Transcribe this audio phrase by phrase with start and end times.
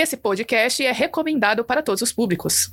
[0.00, 2.72] Esse podcast é recomendado para todos os públicos.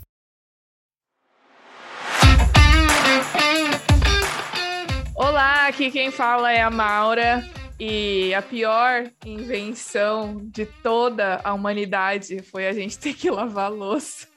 [5.16, 7.44] Olá, aqui quem fala é a Maura.
[7.80, 14.28] E a pior invenção de toda a humanidade foi a gente ter que lavar louça.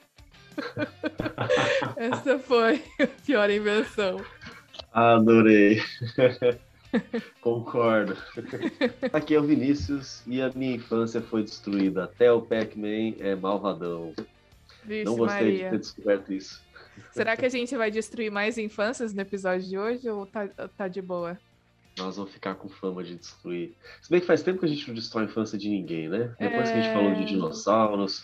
[1.95, 4.25] Essa foi a pior invenção.
[4.95, 5.83] Adorei.
[7.41, 8.17] Concordo.
[9.13, 12.05] Aqui é o Vinícius e a minha infância foi destruída.
[12.05, 14.15] Até o Pac-Man é malvadão.
[14.85, 15.65] Vixe, Não gostei Maria.
[15.65, 16.63] de ter descoberto isso.
[17.13, 20.89] Será que a gente vai destruir mais infâncias no episódio de hoje ou tá, tá
[20.89, 21.39] de boa?
[21.97, 23.75] Nós vamos ficar com fama de destruir.
[24.01, 26.35] Se bem que faz tempo que a gente não destrói a infância de ninguém, né?
[26.39, 26.73] Depois é...
[26.73, 27.25] que a gente falou de é.
[27.25, 28.23] dinossauros,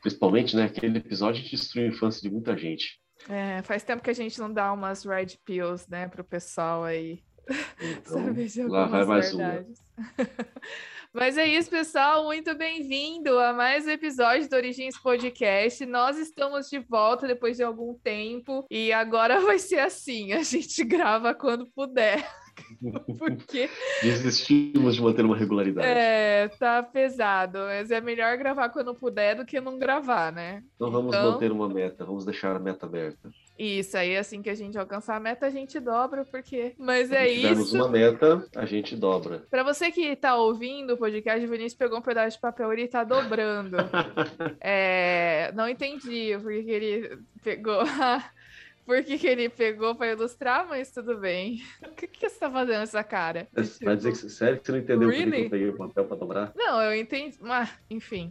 [0.00, 0.64] principalmente, né?
[0.64, 3.00] Aquele episódio a gente destruiu a infância de muita gente.
[3.28, 7.20] É, faz tempo que a gente não dá umas red pills, né, pro pessoal aí.
[7.80, 9.82] Então, Saber de lá vai mais verdades.
[9.96, 10.06] uma.
[11.14, 12.24] Mas é isso, pessoal.
[12.24, 15.86] Muito bem-vindo a mais um episódio do Origens Podcast.
[15.86, 20.84] Nós estamos de volta depois de algum tempo e agora vai ser assim: a gente
[20.84, 22.28] grava quando puder.
[23.18, 23.70] Porque.
[24.02, 25.86] Desistimos de manter uma regularidade.
[25.86, 30.62] É, tá pesado, mas é melhor gravar quando puder do que não gravar, né?
[30.78, 31.32] Não vamos então...
[31.32, 33.30] manter uma meta, vamos deixar a meta aberta.
[33.58, 36.74] Isso, aí assim que a gente alcançar a meta, a gente dobra, porque.
[36.78, 37.34] Mas é isso.
[37.34, 39.44] Se tivermos uma meta, a gente dobra.
[39.50, 42.76] Para você que tá ouvindo o podcast, o Vinícius pegou um pedaço de papel e
[42.76, 43.76] ele tá dobrando.
[44.60, 45.50] é...
[45.54, 47.82] Não entendi porque ele pegou.
[48.84, 51.62] por que, que ele pegou para ilustrar, mas tudo bem.
[51.82, 53.48] O que, que você tá fazendo essa cara?
[53.52, 53.96] Vai tipo...
[53.96, 55.24] dizer que sério que você não entendeu really?
[55.24, 56.52] por que eu peguei o papel para dobrar?
[56.54, 58.30] Não, eu entendi, mas enfim.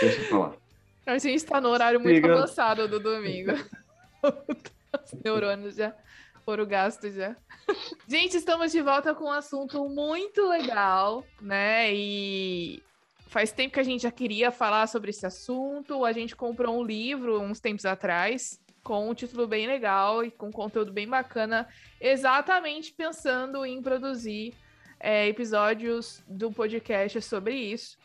[0.00, 0.59] Deixa eu falar.
[1.06, 2.34] A gente está no horário muito Siga.
[2.34, 3.52] avançado do domingo.
[4.22, 5.94] Os neurônios já
[6.44, 7.36] foram gastos já.
[8.08, 11.92] Gente, estamos de volta com um assunto muito legal, né?
[11.94, 12.82] E
[13.28, 16.04] faz tempo que a gente já queria falar sobre esse assunto.
[16.04, 20.50] A gente comprou um livro uns tempos atrás com um título bem legal e com
[20.50, 21.68] conteúdo bem bacana,
[22.00, 24.54] exatamente pensando em produzir
[24.98, 27.98] é, episódios do podcast sobre isso.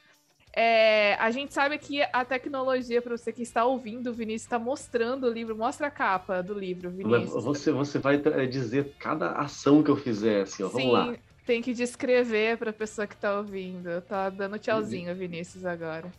[0.57, 4.57] É, a gente sabe que a tecnologia, para você que está ouvindo, o Vinícius está
[4.57, 7.43] mostrando o livro, mostra a capa do livro, Vinícius.
[7.43, 8.17] Você, você vai
[8.47, 11.13] dizer cada ação que eu fizer, assim, ó, vamos lá.
[11.45, 14.01] Tem que descrever para a pessoa que está ouvindo.
[14.01, 15.17] Tá dando tchauzinho, uhum.
[15.17, 16.09] Vinícius, agora.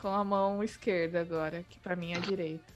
[0.00, 2.72] Com a mão esquerda agora, que para mim é a direita.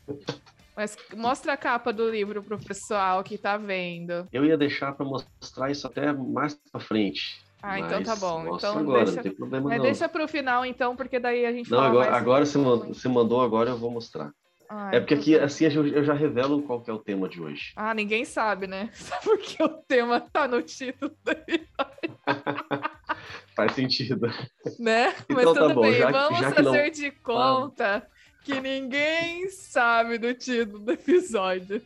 [0.76, 4.26] Mas mostra a capa do livro pro pessoal que tá vendo.
[4.32, 7.40] Eu ia deixar para mostrar isso até mais para frente.
[7.66, 8.54] Ah, então tá bom.
[8.54, 9.84] Então agora, deixa, não tem problema mas não.
[9.86, 13.40] deixa pro final, então, porque daí a gente Não, agora, agora você, mandou, você mandou,
[13.40, 14.30] agora eu vou mostrar.
[14.68, 17.72] Ah, é porque aqui, assim, eu já revelo qual que é o tema de hoje.
[17.74, 18.90] Ah, ninguém sabe, né?
[18.92, 21.16] Só porque o tema tá no título
[23.56, 24.26] Faz sentido.
[24.78, 25.14] Né?
[25.24, 26.90] Então, Mas tudo tá bom, bem, já, vamos já fazer não...
[26.90, 28.02] de conta ah.
[28.44, 31.80] que ninguém sabe do título do episódio.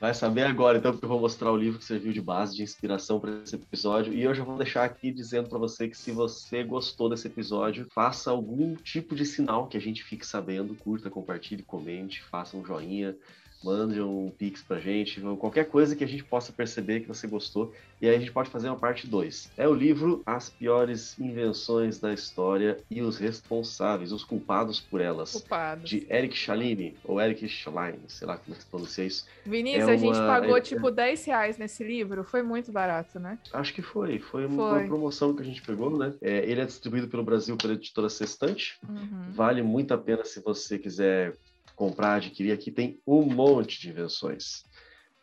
[0.00, 2.62] Vai saber agora, então, porque eu vou mostrar o livro que serviu de base, de
[2.62, 4.14] inspiração para esse episódio.
[4.14, 7.86] E eu já vou deixar aqui dizendo para você que se você gostou desse episódio,
[7.90, 10.74] faça algum tipo de sinal que a gente fique sabendo.
[10.74, 13.14] Curta, compartilhe, comente, faça um joinha,
[13.62, 17.72] mande um pix pra gente, qualquer coisa que a gente possa perceber que você gostou,
[18.00, 19.52] e aí a gente pode fazer uma parte 2.
[19.56, 25.32] É o livro As Piores Invenções da História e os Responsáveis, os Culpados por Elas,
[25.32, 25.88] Culpados.
[25.88, 29.26] de Eric Chalini, ou Eric Schlein, sei lá como é se pronuncia isso.
[29.44, 30.60] Vinícius, é a gente pagou é...
[30.60, 33.38] tipo 10 reais nesse livro, foi muito barato, né?
[33.52, 34.56] Acho que foi, foi, foi.
[34.56, 36.14] uma promoção que a gente pegou, né?
[36.22, 39.30] É, ele é distribuído pelo Brasil pela editora Sextante, uhum.
[39.30, 41.36] vale muito a pena se você quiser
[41.80, 42.52] comprar, adquirir.
[42.52, 44.62] Aqui tem um monte de invenções.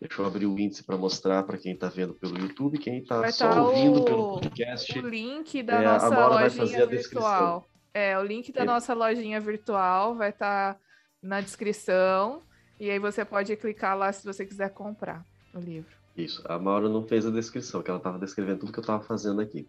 [0.02, 3.32] Deixa eu abrir o índice para mostrar para quem está vendo pelo YouTube, quem está
[3.32, 4.98] só tá ouvindo o, pelo podcast.
[4.98, 7.70] O link da é, nossa lojinha virtual.
[7.94, 8.66] É, o link da é.
[8.66, 10.80] nossa lojinha virtual vai estar tá
[11.22, 12.42] na descrição.
[12.80, 15.96] E aí você pode clicar lá se você quiser comprar o livro.
[16.16, 16.42] Isso.
[16.46, 19.42] A Maura não fez a descrição, que ela estava descrevendo tudo que eu estava fazendo
[19.42, 19.68] aqui.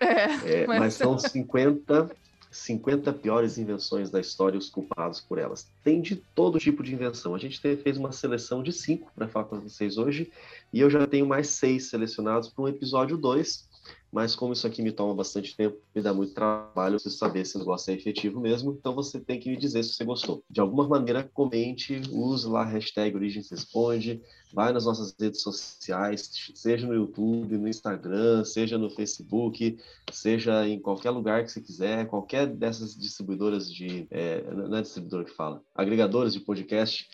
[0.00, 0.78] É, é, mas...
[0.78, 2.10] mas são 50
[2.52, 5.66] 50 piores invenções da história e os culpados por elas.
[5.82, 7.34] Tem de todo tipo de invenção.
[7.34, 10.30] A gente fez uma seleção de cinco para falar com vocês hoje,
[10.72, 13.68] e eu já tenho mais seis selecionados para um episódio 2,
[14.12, 17.46] mas como isso aqui me toma bastante tempo, me dá muito trabalho, eu preciso saber
[17.46, 20.44] se o negócio é efetivo mesmo, então você tem que me dizer se você gostou.
[20.50, 24.20] De alguma maneira, comente, use lá a hashtag Origens Responde,
[24.52, 29.78] vai nas nossas redes sociais, seja no YouTube, no Instagram, seja no Facebook,
[30.12, 34.06] seja em qualquer lugar que você quiser, qualquer dessas distribuidoras de...
[34.10, 37.08] É, não é distribuidor que fala, agregadores de podcast,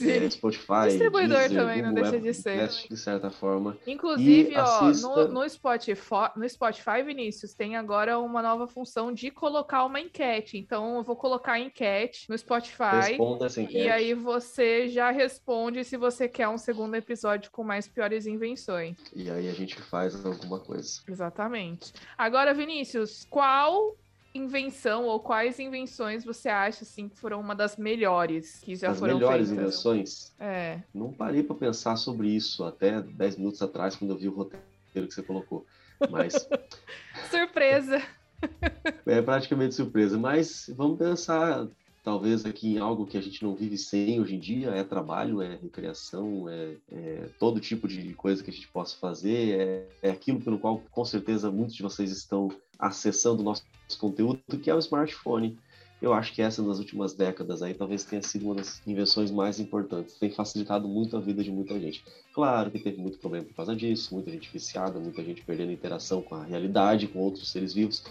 [0.00, 2.50] é, Spotify, distribuidor Deezer, também, Google, não deixa de ser.
[2.58, 3.76] Podcast, de certa forma.
[3.86, 9.12] Inclusive, E ó, assista- no, no, Spotify, no Spotify, Vinícius, tem agora uma nova função
[9.12, 10.58] de colocar uma enquete.
[10.58, 13.08] Então, eu vou colocar a enquete no Spotify.
[13.10, 13.78] Responda essa enquete.
[13.84, 18.96] E aí você já responde se você quer um segundo episódio com mais piores invenções.
[19.14, 21.00] E aí a gente faz alguma coisa.
[21.08, 21.92] Exatamente.
[22.16, 23.96] Agora, Vinícius, qual
[24.34, 28.98] invenção ou quais invenções você acha assim que foram uma das melhores que já As
[28.98, 29.64] foram melhores feitas?
[29.64, 30.80] invenções, É.
[30.94, 34.62] não parei para pensar sobre isso até 10 minutos atrás, quando eu vi o roteiro
[35.08, 35.66] que você colocou.
[36.10, 36.48] Mas
[37.30, 38.00] Surpresa.
[39.06, 40.18] é praticamente surpresa.
[40.18, 41.66] Mas vamos pensar,
[42.02, 45.42] talvez, aqui em algo que a gente não vive sem hoje em dia: é trabalho,
[45.42, 50.10] é recreação, é, é todo tipo de coisa que a gente possa fazer, é, é
[50.10, 53.64] aquilo pelo qual, com certeza, muitos de vocês estão acessando o nosso
[53.98, 55.58] conteúdo, que é o smartphone.
[56.00, 59.60] Eu acho que essa, nas últimas décadas, aí talvez tenha sido uma das invenções mais
[59.60, 60.16] importantes.
[60.18, 62.02] Tem facilitado muito a vida de muita gente.
[62.32, 66.22] Claro que teve muito problema por causa disso, muita gente viciada, muita gente perdendo interação
[66.22, 68.02] com a realidade, com outros seres vivos.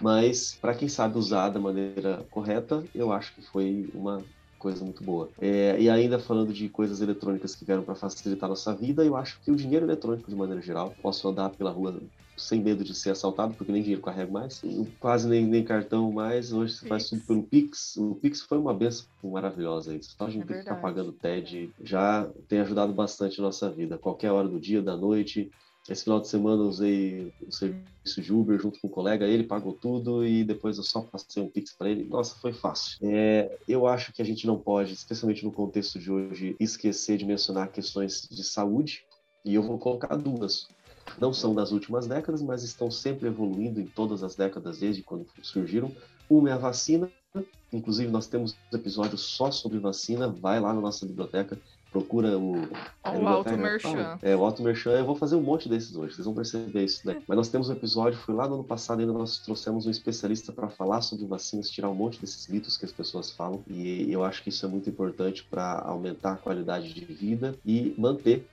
[0.00, 4.24] Mas, para quem sabe usar da maneira correta, eu acho que foi uma
[4.58, 5.30] coisa muito boa.
[5.40, 9.16] É, e ainda falando de coisas eletrônicas que vieram para facilitar a nossa vida, eu
[9.16, 12.00] acho que o dinheiro eletrônico, de maneira geral, posso andar pela rua
[12.36, 14.62] sem medo de ser assaltado, porque nem dinheiro carrego mais,
[15.00, 17.96] quase nem, nem cartão mais, hoje você faz tudo pelo Pix.
[17.96, 20.00] O Pix foi uma benção maravilhosa aí.
[20.02, 23.70] Só a gente É tem que ficar pagando TED já tem ajudado bastante a nossa
[23.70, 23.98] vida.
[23.98, 25.50] Qualquer hora do dia, da noite.
[25.88, 29.44] Esse final de semana eu usei o serviço de Uber junto com um colega, ele
[29.44, 32.04] pagou tudo e depois eu só passei um Pix para ele.
[32.04, 32.98] Nossa, foi fácil.
[33.02, 37.24] É, eu acho que a gente não pode, especialmente no contexto de hoje, esquecer de
[37.24, 39.04] mencionar questões de saúde.
[39.44, 40.66] E eu vou colocar duas
[41.18, 45.26] não são das últimas décadas, mas estão sempre evoluindo em todas as décadas desde quando
[45.42, 45.90] surgiram.
[46.28, 47.08] Uma é a vacina,
[47.72, 51.58] inclusive nós temos episódios só sobre vacina, vai lá na nossa biblioteca,
[51.92, 52.56] procura o...
[53.04, 54.18] É o Alto biblioteca, Merchan.
[54.20, 57.06] É, o Alto Merchan, eu vou fazer um monte desses hoje, vocês vão perceber isso,
[57.06, 57.22] né?
[57.26, 60.52] Mas nós temos um episódio, foi lá no ano passado, ainda nós trouxemos um especialista
[60.52, 64.24] para falar sobre vacinas, tirar um monte desses mitos que as pessoas falam, e eu
[64.24, 68.46] acho que isso é muito importante para aumentar a qualidade de vida e manter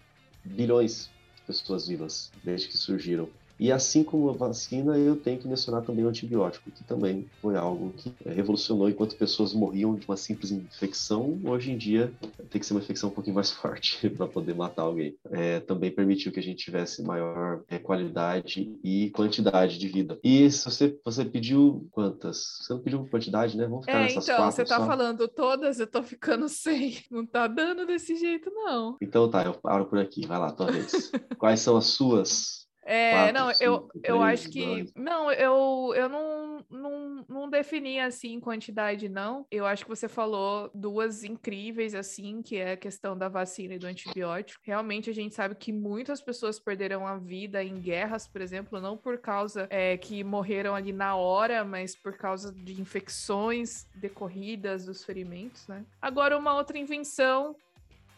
[0.45, 1.09] bilhões
[1.45, 3.29] pessoas vivas desde que surgiram.
[3.63, 7.55] E assim como a vacina, eu tenho que mencionar também o antibiótico, que também foi
[7.55, 11.39] algo que revolucionou enquanto pessoas morriam de uma simples infecção.
[11.45, 12.13] Hoje em dia
[12.49, 15.15] tem que ser uma infecção um pouquinho mais forte para poder matar alguém.
[15.31, 20.19] É, também permitiu que a gente tivesse maior é, qualidade e quantidade de vida.
[20.21, 22.57] E se você, você pediu quantas?
[22.59, 23.65] Você não pediu quantidade, né?
[23.65, 24.85] Vamos ficar É, nessas então, quatro você tá só.
[24.85, 26.97] falando todas, eu tô ficando sem.
[27.09, 28.97] Não tá dando desse jeito, não.
[29.01, 30.27] Então tá, eu paro por aqui.
[30.27, 31.09] Vai lá, tua vez.
[31.39, 32.62] Quais são as suas?
[32.85, 34.65] É, Quatro, não, eu, cinco, eu três, acho que.
[34.65, 34.93] dois.
[34.95, 39.45] Não, eu, eu não, não, não defini assim quantidade, não.
[39.49, 43.79] Eu acho que você falou duas incríveis, assim, que é a questão da vacina e
[43.79, 44.61] do antibiótico.
[44.63, 48.97] Realmente a gente sabe que muitas pessoas perderam a vida em guerras, por exemplo, não
[48.97, 55.03] por causa é, que morreram ali na hora, mas por causa de infecções decorridas dos
[55.03, 55.85] ferimentos, né?
[56.01, 57.55] Agora, uma outra invenção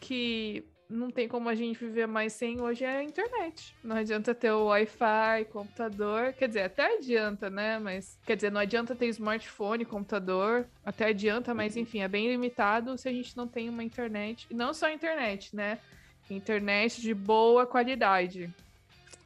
[0.00, 3.74] que não tem como a gente viver mais sem hoje é a internet.
[3.82, 6.32] Não adianta ter o Wi-Fi, computador.
[6.32, 7.78] Quer dizer, até adianta, né?
[7.78, 10.66] Mas quer dizer, não adianta ter smartphone, computador.
[10.84, 14.46] Até adianta, mas enfim, é bem limitado se a gente não tem uma internet.
[14.50, 15.78] E não só internet, né?
[16.30, 18.52] Internet de boa qualidade.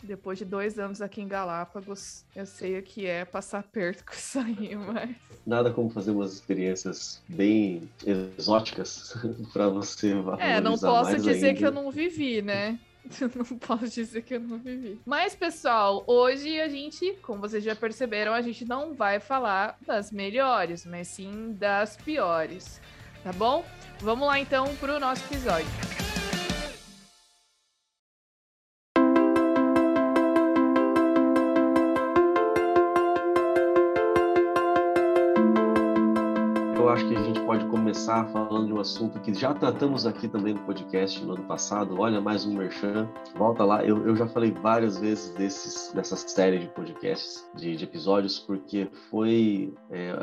[0.02, 4.12] Depois de dois anos aqui em Galápagos, eu sei o que é passar perto com
[4.12, 5.10] isso aí, mas.
[5.46, 9.14] Nada como fazer umas experiências bem exóticas
[9.52, 11.82] para você É, não posso dizer que eu ainda.
[11.82, 12.78] não vivi, né?
[13.34, 15.00] Não posso dizer que eu não vivi.
[15.06, 20.12] Mas, pessoal, hoje a gente, como vocês já perceberam, a gente não vai falar das
[20.12, 22.78] melhores, mas sim das piores.
[23.24, 23.64] Tá bom?
[24.00, 25.66] Vamos lá então pro nosso episódio.
[38.00, 42.00] Começar falando de um assunto que já tratamos aqui também no podcast no ano passado.
[42.00, 43.06] Olha, mais um merchan.
[43.36, 43.84] Volta lá.
[43.84, 48.88] Eu, eu já falei várias vezes desses, dessa série de podcasts, de, de episódios, porque
[49.10, 49.74] foi.
[49.90, 50.14] é,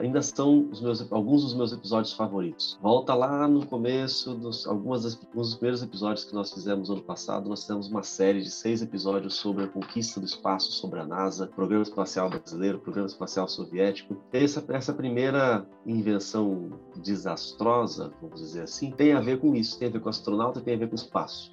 [0.00, 2.78] ainda são meus, alguns dos meus episódios favoritos.
[2.80, 7.02] Volta lá no começo, dos, algumas das, alguns dos primeiros episódios que nós fizemos ano
[7.02, 7.50] passado.
[7.50, 11.48] Nós fizemos uma série de seis episódios sobre a conquista do espaço, sobre a NASA,
[11.48, 14.16] Programa Espacial Brasileiro, Programa Espacial Soviético.
[14.32, 16.70] Essa, essa primeira invenção
[17.26, 20.74] desastrosa, vamos dizer assim, tem a ver com isso, tem a ver com astronauta, tem
[20.74, 21.50] a ver com espaço.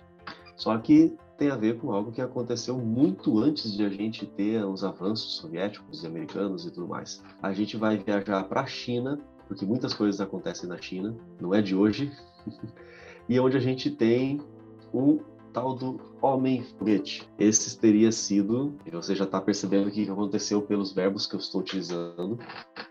[0.55, 4.63] Só que tem a ver com algo que aconteceu muito antes de a gente ter
[4.63, 7.23] os avanços soviéticos e americanos e tudo mais.
[7.41, 11.61] A gente vai viajar para a China, porque muitas coisas acontecem na China, não é
[11.61, 12.11] de hoje.
[13.27, 14.41] e onde a gente tem
[14.93, 15.19] um
[15.53, 17.29] tal do homem foguete.
[17.37, 21.61] Esse teria sido, você já está percebendo o que aconteceu pelos verbos que eu estou
[21.61, 22.39] utilizando,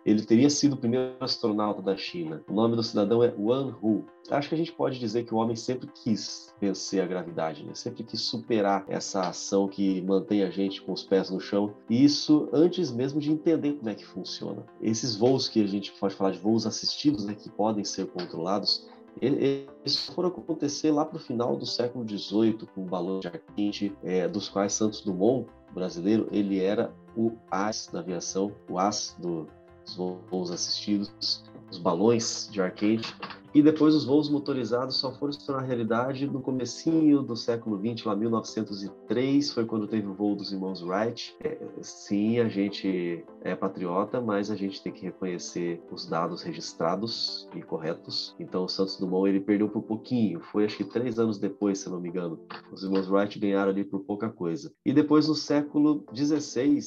[0.06, 2.42] ele teria sido o primeiro astronauta da China.
[2.48, 4.04] O nome do cidadão é Wan Hu.
[4.30, 7.74] Acho que a gente pode dizer que o homem sempre quis vencer a gravidade, né?
[7.74, 11.74] sempre quis superar essa ação que mantém a gente com os pés no chão.
[11.90, 14.64] E isso antes mesmo de entender como é que funciona.
[14.80, 18.86] Esses voos que a gente pode falar de voos assistidos, né, que podem ser controlados,
[19.20, 23.96] eles foram acontecer lá para o final do século XVIII, com balões de ar quente,
[24.02, 29.46] é, dos quais Santos Dumont, brasileiro, ele era o as da aviação, o as do,
[29.84, 29.96] dos
[30.30, 33.14] voos assistidos, os balões de ar quente.
[33.54, 38.06] E depois os voos motorizados só foram se tornar realidade no comecinho do século XX,
[38.06, 41.36] lá 1903, foi quando teve o voo dos irmãos Wright.
[41.44, 47.46] É, sim, a gente é patriota, mas a gente tem que reconhecer os dados registrados
[47.54, 48.34] e corretos.
[48.40, 51.90] Então o Santos Dumont ele perdeu por pouquinho, foi acho que três anos depois, se
[51.90, 52.40] não me engano.
[52.72, 54.72] Os irmãos Wright ganharam ali por pouca coisa.
[54.82, 56.80] E depois no século XVI,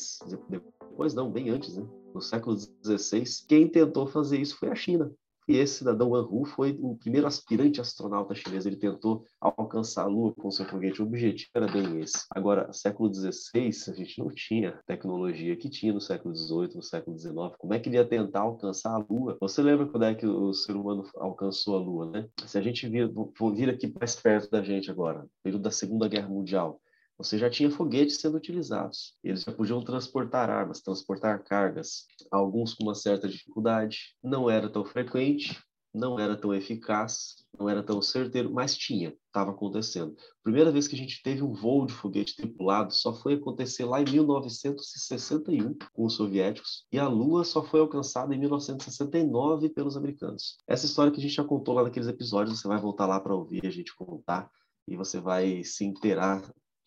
[0.49, 1.85] depois não, bem antes, né?
[2.11, 5.11] No século XVI, quem tentou fazer isso foi a China.
[5.47, 8.65] E esse cidadão Wan Hu foi o primeiro aspirante astronauta chinês.
[8.65, 11.01] Ele tentou alcançar a Lua com seu foguete.
[11.01, 12.25] O objetivo era bem esse.
[12.31, 17.17] Agora, século XVI, a gente não tinha tecnologia que tinha no século XVIII, no século
[17.17, 17.35] XIX.
[17.57, 19.37] Como é que ele ia tentar alcançar a Lua?
[19.39, 22.27] Você lembra quando é que o ser humano alcançou a Lua, né?
[22.45, 23.11] Se a gente vir,
[23.53, 26.81] vir aqui mais perto da gente agora, período da Segunda Guerra Mundial,
[27.17, 29.13] você já tinha foguetes sendo utilizados.
[29.23, 34.15] Eles já podiam transportar armas, transportar cargas, alguns com uma certa dificuldade.
[34.23, 35.57] Não era tão frequente,
[35.95, 40.13] não era tão eficaz, não era tão certeiro, mas tinha, estava acontecendo.
[40.43, 44.01] Primeira vez que a gente teve um voo de foguete tripulado só foi acontecer lá
[44.01, 50.57] em 1961 com os soviéticos e a Lua só foi alcançada em 1969 pelos americanos.
[50.67, 53.33] Essa história que a gente já contou lá naqueles episódios, você vai voltar lá para
[53.33, 54.51] ouvir a gente contar
[54.87, 56.43] e você vai se inteirar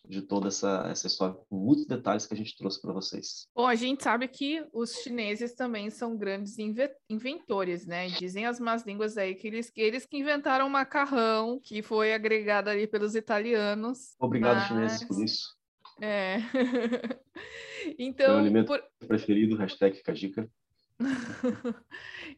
[0.09, 3.47] de toda essa, essa história, com muitos detalhes que a gente trouxe para vocês.
[3.55, 6.57] Bom, a gente sabe que os chineses também são grandes
[7.07, 8.07] inventores, né?
[8.09, 12.11] Dizem as más línguas aí que eles, que eles que inventaram o macarrão, que foi
[12.11, 14.15] agregado ali pelos italianos.
[14.19, 14.67] Obrigado, mas...
[14.67, 15.55] chineses, por isso.
[16.01, 16.37] É.
[17.99, 18.29] então.
[18.29, 18.83] Meu alimento por...
[19.07, 20.49] preferido, hashtag Kajika.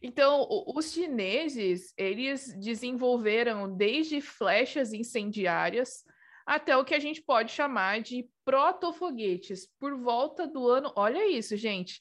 [0.02, 6.04] então, os chineses, eles desenvolveram desde flechas incendiárias
[6.46, 11.56] até o que a gente pode chamar de protofoguetes, por volta do ano, olha isso,
[11.56, 12.00] gente,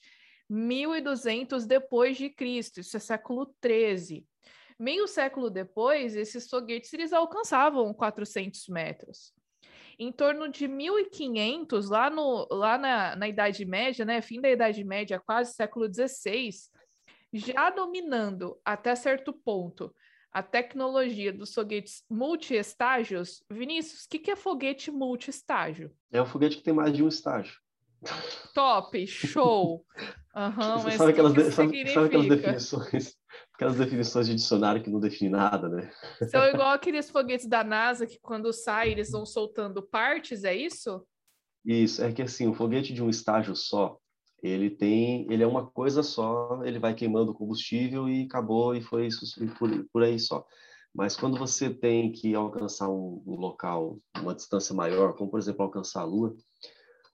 [0.50, 4.25] 1200 depois de Cristo, isso é século 13.
[4.77, 9.31] Meio século depois, esses foguetes eles alcançavam 400 metros.
[10.00, 14.83] Em torno de 1500, lá, no, lá na, na Idade Média, né, fim da Idade
[14.83, 16.71] Média, quase século 16,
[17.31, 19.93] já dominando até certo ponto
[20.31, 23.43] a tecnologia dos foguetes multi-estágios.
[23.50, 25.91] Vinícius, o que, que é foguete multi-estágio?
[26.11, 27.59] É um foguete que tem mais de um estágio.
[28.53, 29.85] Top, show!
[30.33, 33.17] Uhum, Você sabe aquelas, que sabe, sabe aquelas definições,
[33.53, 35.91] aquelas definições de dicionário que não define nada, né?
[36.29, 41.05] São igual aqueles foguetes da NASA que quando sai eles vão soltando partes, é isso?
[41.65, 43.97] Isso, é que assim, o foguete de um estágio só,
[44.41, 49.07] ele tem, ele é uma coisa só, ele vai queimando combustível e acabou e foi
[49.07, 49.25] isso
[49.57, 50.45] por, por aí só.
[50.93, 55.63] Mas quando você tem que alcançar um, um, local, uma distância maior, como por exemplo
[55.63, 56.36] alcançar a Lua,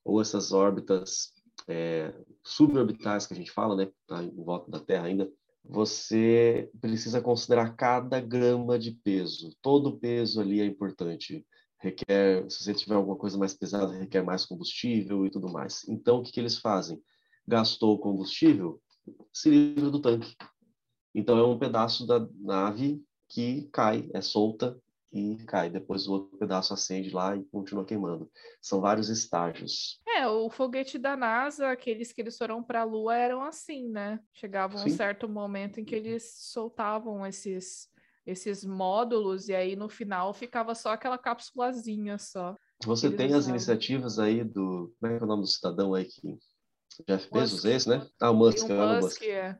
[0.03, 1.33] ou essas órbitas
[1.67, 5.29] é, suborbitais que a gente fala, né, tá em volta da Terra ainda,
[5.63, 9.51] você precisa considerar cada grama de peso.
[9.61, 11.45] Todo peso ali é importante.
[11.79, 15.85] Requer, se você tiver alguma coisa mais pesada, requer mais combustível e tudo mais.
[15.87, 17.01] Então, o que, que eles fazem?
[17.47, 18.81] Gastou o combustível,
[19.33, 20.35] se livra do tanque.
[21.15, 24.79] Então é um pedaço da nave que cai, é solta
[25.11, 25.69] e cai.
[25.69, 28.29] Depois o outro pedaço acende lá e continua queimando.
[28.61, 29.99] São vários estágios.
[30.07, 34.19] É, o foguete da NASA, aqueles que eles foram para a Lua, eram assim, né?
[34.33, 37.89] Chegava um certo momento em que eles soltavam esses
[38.25, 42.57] esses módulos e aí no final ficava só aquela cápsulazinha só.
[42.83, 44.93] Você tem as iniciativas aí do.
[44.99, 46.37] Como é que é o nome do cidadão aí que
[47.07, 47.65] Jeff Bezos, Musk.
[47.65, 48.07] esse, né?
[48.19, 49.23] Ah, o Musk, o Musk, Musk.
[49.23, 49.59] É.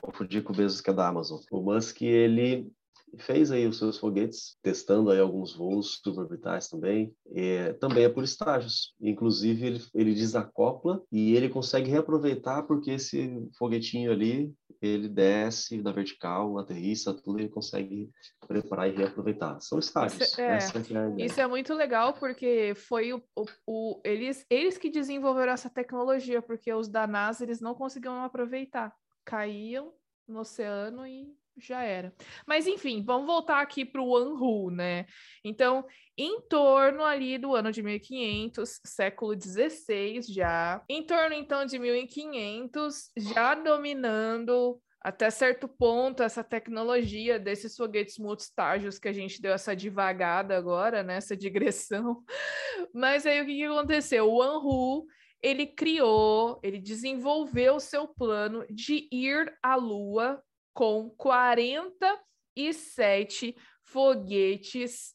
[0.00, 1.40] Confundi com o Bezos, que é da Amazon.
[1.50, 2.70] O Musk, ele
[3.18, 7.14] fez aí os seus foguetes, testando aí alguns voos suborbitais também.
[7.26, 8.94] E, também é por estágios.
[9.00, 15.92] Inclusive, ele, ele desacopla e ele consegue reaproveitar porque esse foguetinho ali, ele desce da
[15.92, 18.10] vertical, aterrissa, tudo, ele consegue
[18.46, 19.60] preparar e reaproveitar.
[19.60, 20.22] São estágios.
[20.22, 24.90] Isso é, é isso é muito legal porque foi o, o, o, eles, eles que
[24.90, 28.94] desenvolveram essa tecnologia, porque os da NASA, eles não conseguiam aproveitar.
[29.24, 29.92] Caíam
[30.26, 32.12] no oceano e já era.
[32.46, 35.06] Mas enfim, vamos voltar aqui para o Anhu, né?
[35.44, 35.84] Então,
[36.16, 43.10] em torno ali do ano de 1500, século 16 já, em torno então de 1500,
[43.16, 49.74] já dominando até certo ponto essa tecnologia desses foguetes multistágios que a gente deu essa
[49.74, 51.18] divagada agora, né?
[51.38, 52.22] Digressão.
[52.92, 54.30] Mas aí o que, que aconteceu?
[54.30, 55.06] O Anhu
[55.42, 65.14] ele criou, ele desenvolveu o seu plano de ir à Lua com 47 foguetes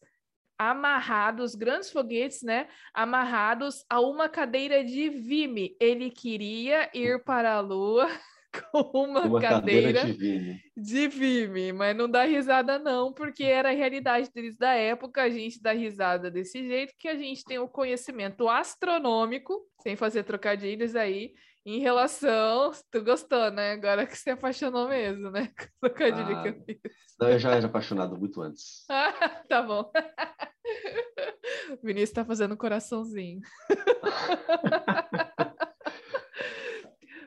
[0.58, 2.68] amarrados, grandes foguetes, né?
[2.94, 5.76] Amarrados a uma cadeira de Vime.
[5.80, 8.08] Ele queria ir para a Lua
[8.72, 10.62] com uma, uma cadeira, cadeira, de, Vime.
[10.76, 15.30] de Vime, mas não dá risada não, porque era a realidade deles da época, a
[15.30, 20.96] gente dá risada desse jeito que a gente tem o conhecimento astronômico, sem fazer trocadilhos
[20.96, 21.34] aí,
[21.66, 22.72] em relação.
[22.92, 23.72] Tu gostou, né?
[23.72, 25.52] Agora que você apaixonou mesmo, né?
[25.58, 26.80] Com trocadilho ah, que eu fiz.
[27.20, 28.86] Não, eu já era apaixonado muito antes.
[28.90, 29.12] Ah,
[29.50, 29.92] tá bom.
[31.72, 33.42] O Vinícius tá fazendo um coraçãozinho.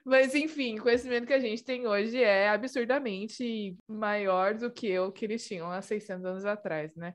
[0.04, 5.12] Mas, enfim, o conhecimento que a gente tem hoje é absurdamente maior do que o
[5.12, 7.12] que eles tinham há 600 anos atrás, né?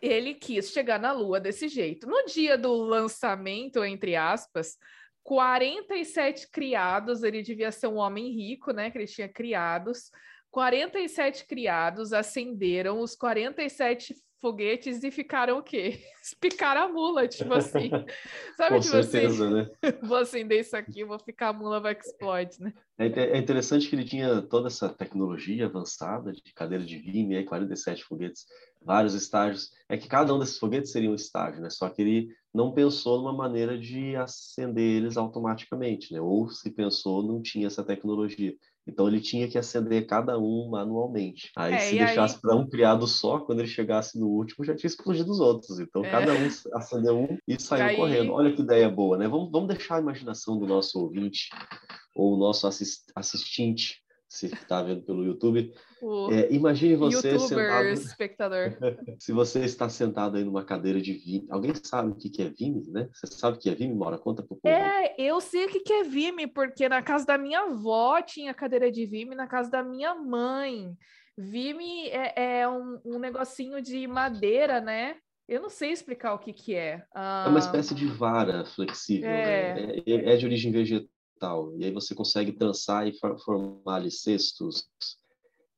[0.00, 2.06] Ele quis chegar na Lua desse jeito.
[2.06, 4.76] No dia do lançamento, entre aspas,
[5.28, 8.90] 47 criados, ele devia ser um homem rico, né?
[8.90, 10.10] Que ele tinha criados.
[10.50, 16.00] 47 criados acenderam os 47 foguetes e ficaram o quê?
[16.40, 17.90] Picaram a mula, tipo assim.
[18.56, 19.70] Sabe, Com tipo assim, certeza, assim, né?
[20.02, 22.72] vou acender isso aqui, vou ficar a mula vai explodir, né?
[22.98, 28.04] É, é interessante que ele tinha toda essa tecnologia avançada de cadeira de Vime, 47
[28.04, 28.46] foguetes,
[28.82, 29.70] vários estágios.
[29.88, 31.70] É que cada um desses foguetes seria um estágio, né?
[31.70, 36.20] Só que ele não pensou numa maneira de acender eles automaticamente, né?
[36.20, 38.54] Ou se pensou, não tinha essa tecnologia.
[38.88, 41.52] Então ele tinha que acender cada um manualmente.
[41.54, 42.40] Aí é, se deixasse aí...
[42.40, 45.78] para um criado só, quando ele chegasse no último, já tinha explodido os outros.
[45.78, 46.10] Então é.
[46.10, 47.96] cada um acendeu um e saiu aí...
[47.96, 48.32] correndo.
[48.32, 49.28] Olha que ideia boa, né?
[49.28, 51.50] Vamos, vamos deixar a imaginação do nosso ouvinte
[52.14, 55.72] ou nosso assist, assistente se está vendo pelo YouTube.
[56.30, 57.88] É, imagine você YouTuber, sentado...
[57.88, 58.76] espectador.
[59.18, 62.84] se você está sentado aí numa cadeira de Vime, alguém sabe o que é Vime,
[62.90, 63.08] né?
[63.12, 64.18] Você sabe o que é Vime, Maura?
[64.18, 64.74] Conta pro povo.
[64.74, 68.92] É, eu sei o que é Vime, porque na casa da minha avó tinha cadeira
[68.92, 70.94] de Vime, na casa da minha mãe.
[71.36, 75.16] Vime é, é um, um negocinho de madeira, né?
[75.48, 77.02] Eu não sei explicar o que, que é.
[77.14, 79.74] Ah, é uma espécie de vara flexível, é...
[79.74, 80.02] Né?
[80.06, 81.76] É, é de origem vegetal tal.
[81.76, 83.12] E aí você consegue trançar e
[83.44, 84.88] formar ali cestos,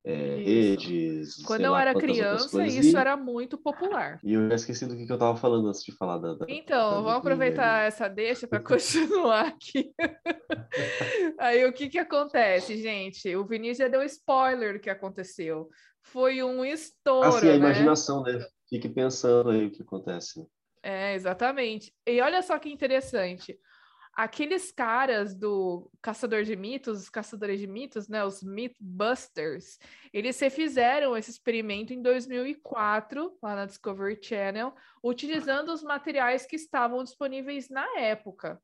[0.03, 1.43] é, redes.
[1.43, 2.99] Quando eu lá, era criança, isso e...
[2.99, 4.19] era muito popular.
[4.23, 6.33] E eu já esqueci do que, eu estava falando antes de falar da.
[6.33, 9.93] da então, da vamos aproveitar essa deixa para continuar aqui.
[11.37, 13.35] aí o que, que acontece, gente?
[13.35, 15.69] O Vinícius já deu spoiler do que aconteceu.
[16.01, 17.27] Foi um estouro.
[17.27, 17.57] Assim, a né?
[17.57, 18.43] imaginação, né?
[18.67, 20.43] Fique pensando aí o que acontece.
[20.81, 21.93] É, exatamente.
[22.07, 23.55] E olha só que interessante
[24.13, 29.79] aqueles caras do Caçador de Mitos, os Caçadores de Mitos, né, os Mythbusters,
[30.11, 37.03] eles refizeram esse experimento em 2004, lá na Discovery Channel, utilizando os materiais que estavam
[37.03, 38.61] disponíveis na época.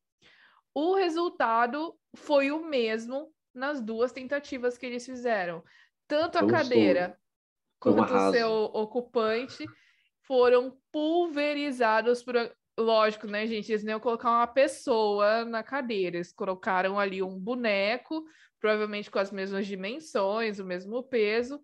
[0.73, 5.63] O resultado foi o mesmo nas duas tentativas que eles fizeram.
[6.07, 7.17] Tanto a Eu cadeira
[7.81, 7.95] sou...
[7.95, 9.65] quanto o seu ocupante
[10.21, 12.35] foram pulverizados por
[12.77, 13.71] lógico, né, gente?
[13.71, 18.23] Eles nem iam colocar uma pessoa na cadeira, eles colocaram ali um boneco,
[18.59, 21.59] provavelmente com as mesmas dimensões, o mesmo peso.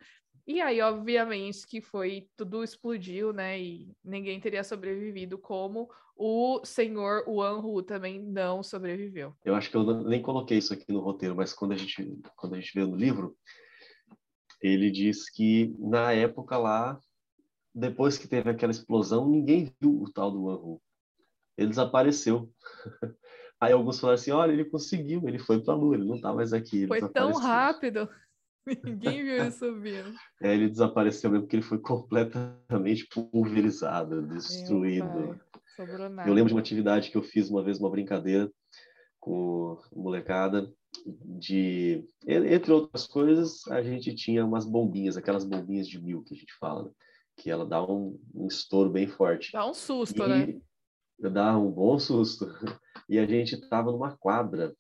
[0.46, 3.62] E aí, obviamente, que foi tudo explodiu, né?
[3.62, 9.34] E ninguém teria sobrevivido, como o senhor Wan Hu também não sobreviveu.
[9.46, 12.56] Eu acho que eu nem coloquei isso aqui no roteiro, mas quando a gente quando
[12.56, 13.36] a gente vê no livro,
[14.62, 17.00] ele diz que na época lá,
[17.74, 20.82] depois que teve aquela explosão, ninguém viu o tal do Wan Hu
[21.58, 22.50] ele desapareceu.
[23.60, 26.34] Aí alguns falaram assim: olha, ele conseguiu, ele foi para a Lua, ele não está
[26.34, 26.86] mais aqui.
[26.88, 28.10] Foi tão rápido,
[28.84, 30.14] ninguém viu ele subindo.
[30.42, 35.40] É, ele desapareceu mesmo porque ele foi completamente pulverizado, destruído.
[36.26, 38.52] Eu lembro de uma atividade que eu fiz uma vez, uma brincadeira
[39.20, 40.70] com molecada,
[41.06, 46.38] de entre outras coisas, a gente tinha umas bombinhas, aquelas bombinhas de mil que a
[46.38, 46.92] gente fala, né?
[47.38, 49.52] que ela dá um, um estouro bem forte.
[49.54, 50.62] Dá um susto, e, né?
[51.20, 52.48] Dar um bom susto.
[53.10, 54.74] E a gente estava numa quadra.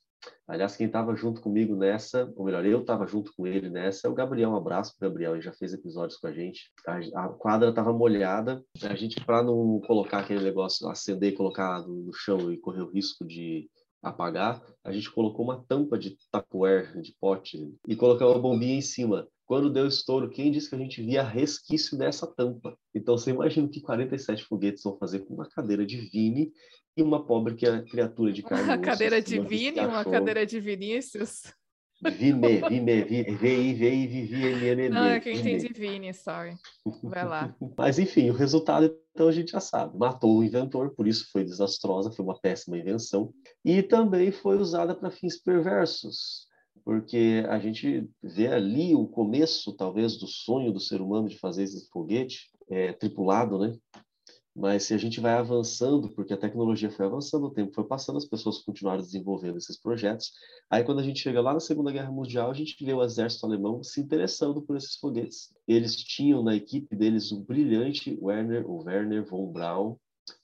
[0.47, 4.09] Aliás, quem estava junto comigo nessa, ou melhor, eu estava junto com ele nessa, é
[4.09, 4.51] o Gabriel.
[4.51, 6.71] Um abraço para Gabriel, ele já fez episódios com a gente.
[6.87, 8.63] A, a quadra estava molhada.
[8.81, 12.81] A gente, para não colocar aquele negócio, acender e colocar no, no chão e correr
[12.81, 13.69] o risco de
[14.01, 18.81] apagar, a gente colocou uma tampa de tupperware, de pote, e colocou uma bombinha em
[18.81, 19.27] cima.
[19.45, 22.77] Quando deu estouro, quem disse que a gente via resquício dessa tampa?
[22.95, 26.51] Então você imagina que 47 foguetes vão fazer com uma cadeira de Vini
[26.95, 28.63] e uma pobre criatura de carne.
[28.63, 31.53] Uma cadeira de Vini e uma cadeira de Vinícius.
[32.01, 34.89] Vime, Vime, VI, VI, Vivi, MNN.
[34.89, 36.55] Não, é que eu entendi Vini, sorry.
[37.03, 37.55] Vai lá.
[37.77, 39.97] Mas enfim, o resultado então a gente já sabe.
[39.97, 43.31] Matou o inventor, por isso foi desastrosa, foi uma péssima invenção.
[43.63, 46.47] E também foi usada para fins perversos,
[46.83, 51.63] porque a gente vê ali o começo, talvez, do sonho do ser humano de fazer
[51.63, 53.77] esse foguete é, tripulado, né?
[54.55, 58.17] Mas se a gente vai avançando, porque a tecnologia foi avançando, o tempo foi passando,
[58.17, 60.31] as pessoas continuaram desenvolvendo esses projetos.
[60.69, 63.47] Aí, quando a gente chega lá na Segunda Guerra Mundial, a gente vê o exército
[63.47, 65.51] alemão se interessando por esses foguetes.
[65.67, 69.95] Eles tinham na equipe deles um brilhante Werner, o Werner von Braun,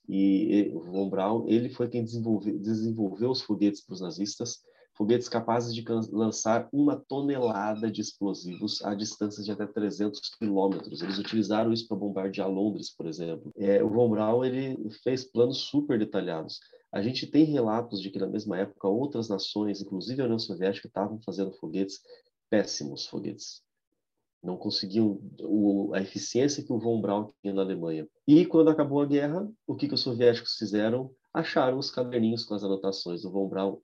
[0.08, 4.64] e o von Braun, ele foi quem desenvolveu, desenvolveu os foguetes para os nazistas
[5.00, 5.82] foguetes capazes de
[6.12, 11.02] lançar uma tonelada de explosivos a distâncias de até 300 quilômetros.
[11.02, 13.50] Eles utilizaram isso para bombardear Londres, por exemplo.
[13.56, 16.60] É, o von Braun ele fez planos super detalhados.
[16.92, 20.90] A gente tem relatos de que na mesma época outras nações, inclusive a União Soviética,
[20.90, 22.02] estavam fazendo foguetes
[22.50, 23.62] péssimos foguetes.
[24.44, 28.06] Não conseguiam o, a eficiência que o von Braun tinha na Alemanha.
[28.28, 31.10] E quando acabou a guerra, o que, que os soviéticos fizeram?
[31.34, 33.80] Acharam os caderninhos com as anotações do von Braun.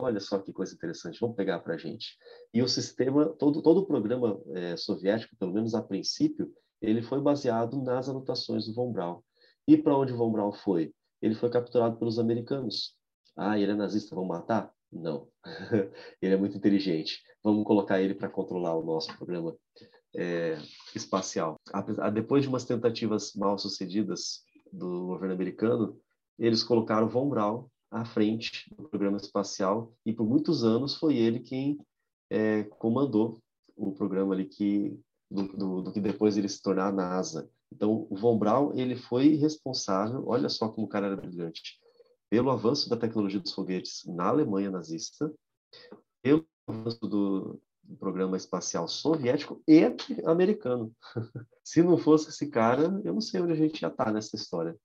[0.00, 2.16] Olha só que coisa interessante, vamos pegar para a gente.
[2.52, 7.20] E o sistema, todo, todo o programa é, soviético, pelo menos a princípio, ele foi
[7.20, 9.20] baseado nas anotações do Von Braun.
[9.66, 10.94] E para onde Von Braun foi?
[11.20, 12.94] Ele foi capturado pelos americanos.
[13.36, 14.72] Ah, ele é nazista, vamos matar?
[14.90, 15.28] Não.
[16.20, 17.22] ele é muito inteligente.
[17.42, 19.56] Vamos colocar ele para controlar o nosso programa
[20.14, 20.58] é,
[20.94, 21.56] espacial.
[22.12, 26.00] Depois de umas tentativas mal sucedidas do governo americano,
[26.38, 31.40] eles colocaram Von Braun à frente do programa espacial e por muitos anos foi ele
[31.40, 31.78] quem
[32.30, 33.38] é, comandou
[33.76, 34.98] o programa ali que
[35.30, 37.50] do, do, do, que depois ele se tornar a NASA.
[37.72, 41.78] Então, o Von Braun ele foi responsável, olha só como o cara era brilhante,
[42.28, 45.32] pelo avanço da tecnologia dos foguetes na Alemanha nazista,
[46.22, 49.82] pelo avanço do, do programa espacial soviético e
[50.24, 50.92] americano.
[51.64, 54.76] Se não fosse esse cara, eu não sei onde a gente ia estar nessa história.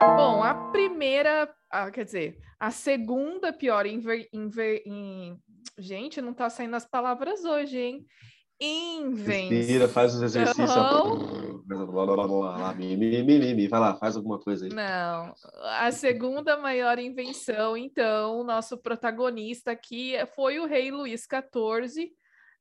[0.00, 5.36] Bom, a primeira, ah, quer dizer, a segunda pior inver, inver, in...
[5.76, 8.06] gente, não tá saindo as palavras hoje, hein?
[8.60, 9.88] Invenção.
[9.88, 10.68] Faz os exercícios.
[13.68, 14.72] Vai lá, faz alguma coisa aí.
[14.72, 15.34] Não,
[15.78, 22.10] a segunda maior invenção, então, nosso protagonista aqui foi o rei Luís XIV,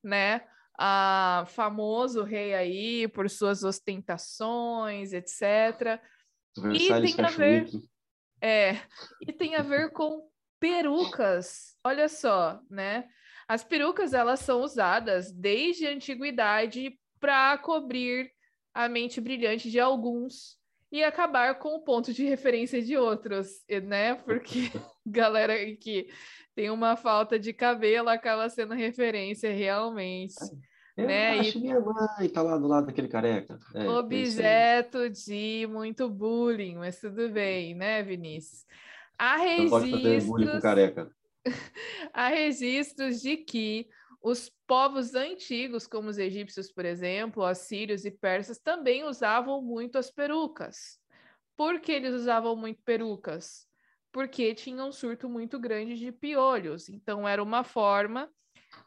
[0.03, 0.41] né?
[0.79, 5.99] Ah, famoso rei aí por suas ostentações, etc.
[6.73, 7.69] E tem a ver,
[8.41, 8.77] é,
[9.21, 10.27] e tem a ver com
[10.59, 11.75] perucas.
[11.83, 13.07] Olha só, né?
[13.47, 18.31] As perucas elas são usadas desde a antiguidade para cobrir
[18.73, 20.57] a mente brilhante de alguns
[20.91, 24.15] e acabar com o ponto de referência de outros, né?
[24.15, 24.71] Porque
[25.05, 26.09] galera que
[26.55, 30.35] tem uma falta de cabelo acaba sendo referência realmente.
[30.97, 31.39] Eu né?
[31.39, 31.61] acho e...
[31.61, 33.59] minha mãe tá lá do lado daquele careca.
[33.75, 38.65] É, Objeto de muito bullying, mas tudo bem, né, Vinícius?
[39.17, 40.59] Há registros...
[40.59, 41.11] careca.
[42.11, 43.87] Há registros de que
[44.21, 50.09] os povos antigos, como os egípcios, por exemplo, assírios e persas, também usavam muito as
[50.09, 50.99] perucas.
[51.55, 53.67] Por que eles usavam muito perucas?
[54.11, 56.89] Porque tinham um surto muito grande de piolhos.
[56.89, 58.29] Então, era uma forma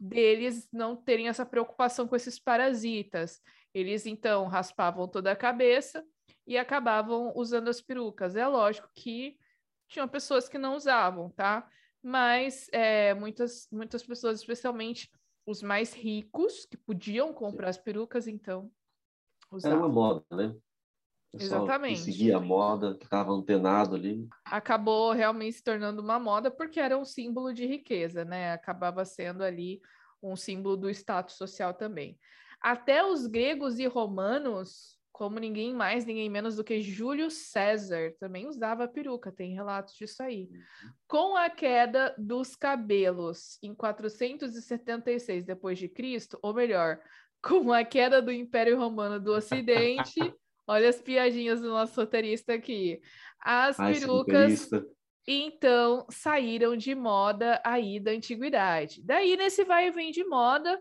[0.00, 3.42] deles não terem essa preocupação com esses parasitas.
[3.74, 6.04] Eles então raspavam toda a cabeça
[6.46, 8.34] e acabavam usando as perucas.
[8.34, 9.38] É lógico que
[9.86, 11.68] tinham pessoas que não usavam, tá?
[12.02, 15.10] Mas é, muitas, muitas pessoas, especialmente
[15.46, 18.70] os mais ricos, que podiam comprar as perucas, então
[19.52, 19.78] usavam.
[19.78, 20.56] Era uma moda, né?
[21.32, 22.00] Exatamente.
[22.00, 24.28] seguia a moda, ficava antenado ali.
[24.44, 28.52] Acabou realmente se tornando uma moda porque era um símbolo de riqueza, né?
[28.52, 29.80] Acabava sendo ali
[30.22, 32.18] um símbolo do status social também.
[32.60, 38.46] Até os gregos e romanos, como ninguém mais, ninguém menos do que Júlio César, também
[38.46, 40.48] usava peruca, tem relatos disso aí.
[41.06, 47.00] Com a queda dos cabelos em 476 depois de Cristo, ou melhor,
[47.42, 50.20] com a queda do Império Romano do Ocidente,
[50.70, 53.00] Olha as piadinhas do nosso roteirista aqui.
[53.40, 54.70] As Ai, perucas,
[55.26, 59.02] então, saíram de moda aí da antiguidade.
[59.02, 60.80] Daí, nesse vai e vem de moda,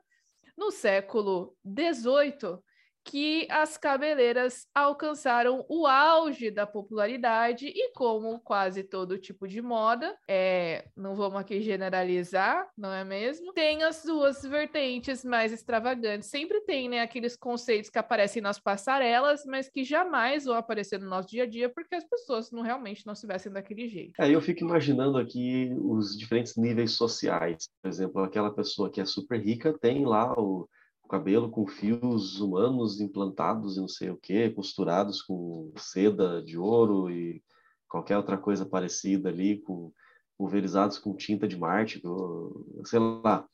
[0.55, 2.59] no século XVIII,
[3.03, 10.15] que as cabeleiras alcançaram o auge da popularidade e como quase todo tipo de moda,
[10.27, 13.53] é, não vamos aqui generalizar, não é mesmo?
[13.53, 16.29] Tem as suas vertentes mais extravagantes.
[16.29, 21.09] Sempre tem, né, aqueles conceitos que aparecem nas passarelas, mas que jamais vão aparecer no
[21.09, 24.21] nosso dia a dia porque as pessoas não realmente não se vestem daquele jeito.
[24.21, 27.69] É, eu fico imaginando aqui os diferentes níveis sociais.
[27.81, 30.67] Por exemplo, aquela pessoa que é super rica tem lá o
[31.09, 37.09] cabelo com fios humanos implantados e não sei o que, costurados com seda de ouro
[37.09, 37.43] e
[37.89, 39.91] qualquer outra coisa parecida ali, com
[40.37, 42.01] pulverizados com tinta de Marte,
[42.85, 43.45] sei lá,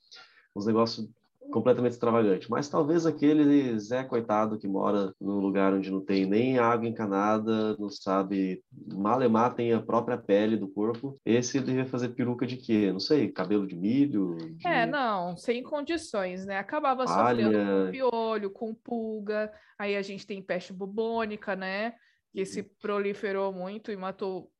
[0.56, 1.10] uns negócios
[1.52, 2.50] completamente extravagante.
[2.50, 7.76] Mas talvez aquele Zé coitado que mora num lugar onde não tem nem água encanada,
[7.78, 12.92] não sabe, malemar tem a própria pele do corpo, esse devia fazer peruca de quê?
[12.92, 14.36] Não sei, cabelo de milho?
[14.36, 14.68] De...
[14.68, 16.58] É, não, sem condições, né?
[16.58, 17.46] Acabava Palha...
[17.46, 21.94] sofrendo com piolho, com pulga, aí a gente tem peste bubônica, né?
[22.34, 24.52] Que se proliferou muito e matou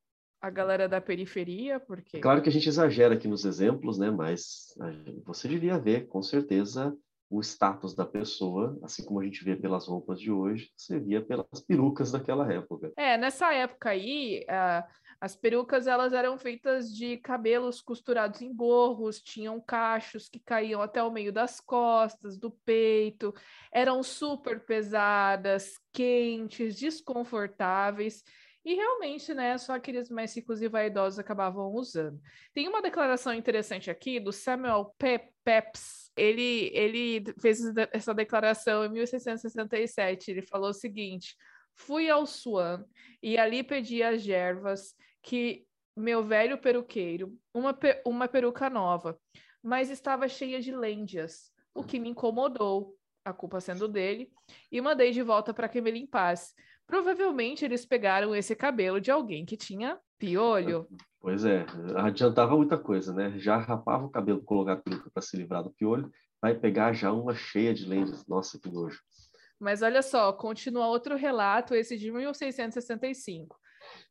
[0.46, 2.20] a galera da periferia, porque.
[2.20, 4.12] Claro que a gente exagera aqui nos exemplos, né?
[4.12, 4.76] Mas
[5.26, 6.96] você devia ver, com certeza,
[7.30, 11.20] o status da pessoa, assim como a gente vê pelas roupas de hoje, você via
[11.20, 12.92] pelas perucas daquela época.
[12.96, 14.88] É, nessa época aí, uh,
[15.20, 21.02] as perucas elas eram feitas de cabelos costurados em gorros, tinham cachos que caíam até
[21.02, 23.34] o meio das costas, do peito,
[23.72, 28.24] eram super pesadas, quentes, desconfortáveis.
[28.66, 32.20] E realmente, né, só aqueles mais ricos e vaidosos acabavam usando.
[32.52, 36.12] Tem uma declaração interessante aqui do Samuel Pe Pepys.
[36.18, 37.60] Ele, ele fez
[37.92, 40.32] essa declaração em 1667.
[40.32, 41.36] Ele falou o seguinte:
[41.76, 42.84] Fui ao Swan
[43.22, 49.20] e ali pedi às gervas que meu velho peruqueiro uma, uma peruca nova,
[49.62, 54.32] mas estava cheia de lêndias, o que me incomodou, a culpa sendo dele,
[54.72, 56.54] e mandei de volta para que me limpasse
[56.88, 60.88] Provavelmente eles pegaram esse cabelo de alguém que tinha piolho.
[61.26, 63.34] Pois é, adiantava muita coisa, né?
[63.40, 67.34] Já rapava o cabelo, colocar peruca para se livrar do piolho, vai pegar já uma
[67.34, 68.28] cheia de lentes.
[68.28, 69.02] Nossa, que nojo.
[69.60, 73.58] Mas olha só, continua outro relato, esse de 1665.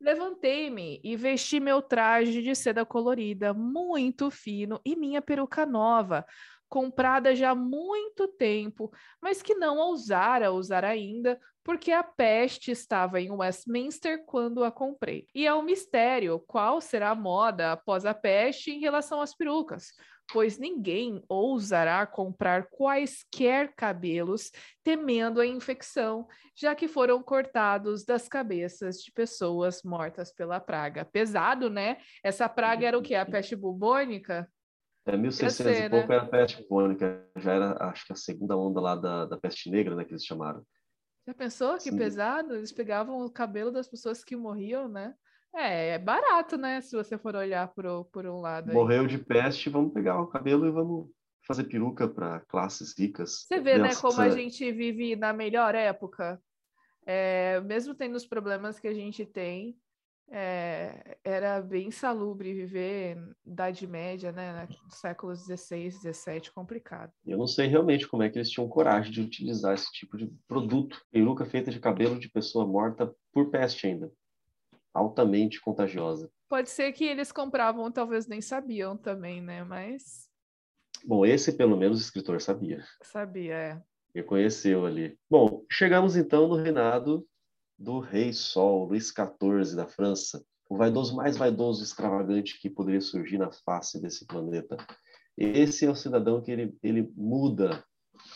[0.00, 6.26] Levantei-me e vesti meu traje de seda colorida, muito fino, e minha peruca nova,
[6.74, 8.90] comprada já há muito tempo,
[9.22, 15.28] mas que não ousara usar ainda, porque a peste estava em Westminster quando a comprei.
[15.32, 19.92] E é um mistério qual será a moda após a peste em relação às perucas,
[20.32, 24.50] pois ninguém ousará comprar quaisquer cabelos
[24.82, 31.04] temendo a infecção, já que foram cortados das cabeças de pessoas mortas pela praga.
[31.04, 31.98] Pesado, né?
[32.20, 33.14] Essa praga era o que?
[33.14, 34.50] A peste bubônica?
[35.06, 36.16] É, 1600 ser, e pouco né?
[36.16, 39.94] era peste bubônica, já era, acho que a segunda onda lá da, da peste negra,
[39.94, 40.64] né, que eles chamaram.
[41.26, 41.96] Já pensou que Sim.
[41.96, 42.54] pesado?
[42.54, 45.14] Eles pegavam o cabelo das pessoas que morriam, né?
[45.54, 46.80] É, é barato, né?
[46.80, 48.72] Se você for olhar por, por um lado.
[48.72, 49.06] Morreu aí.
[49.06, 51.08] de peste, vamos pegar o cabelo e vamos
[51.46, 53.46] fazer peruca para classes ricas.
[53.46, 56.40] Você vê, né, como a gente vive na melhor época.
[57.06, 59.76] É, mesmo tendo os problemas que a gente tem,
[60.28, 67.12] é, era bem salubre viver Idade Média, né, séculos XVI, XVII, complicado.
[67.26, 70.26] Eu não sei realmente como é que eles tinham coragem de utilizar esse tipo de
[70.48, 74.10] produto, peruca feita de cabelo de pessoa morta por peste ainda,
[74.92, 76.30] altamente contagiosa.
[76.48, 80.28] Pode ser que eles compravam, talvez nem sabiam também, né, mas...
[81.06, 82.82] Bom, esse pelo menos o escritor sabia.
[83.02, 83.82] Sabia, é.
[84.14, 85.18] Reconheceu ali.
[85.28, 87.26] Bom, chegamos então no reinado
[87.78, 93.00] do Rei Sol, Luís XIV da França, o vaidoso mais vaidoso e extravagante que poderia
[93.00, 94.76] surgir na face desse planeta.
[95.36, 97.84] Esse é o cidadão que ele, ele muda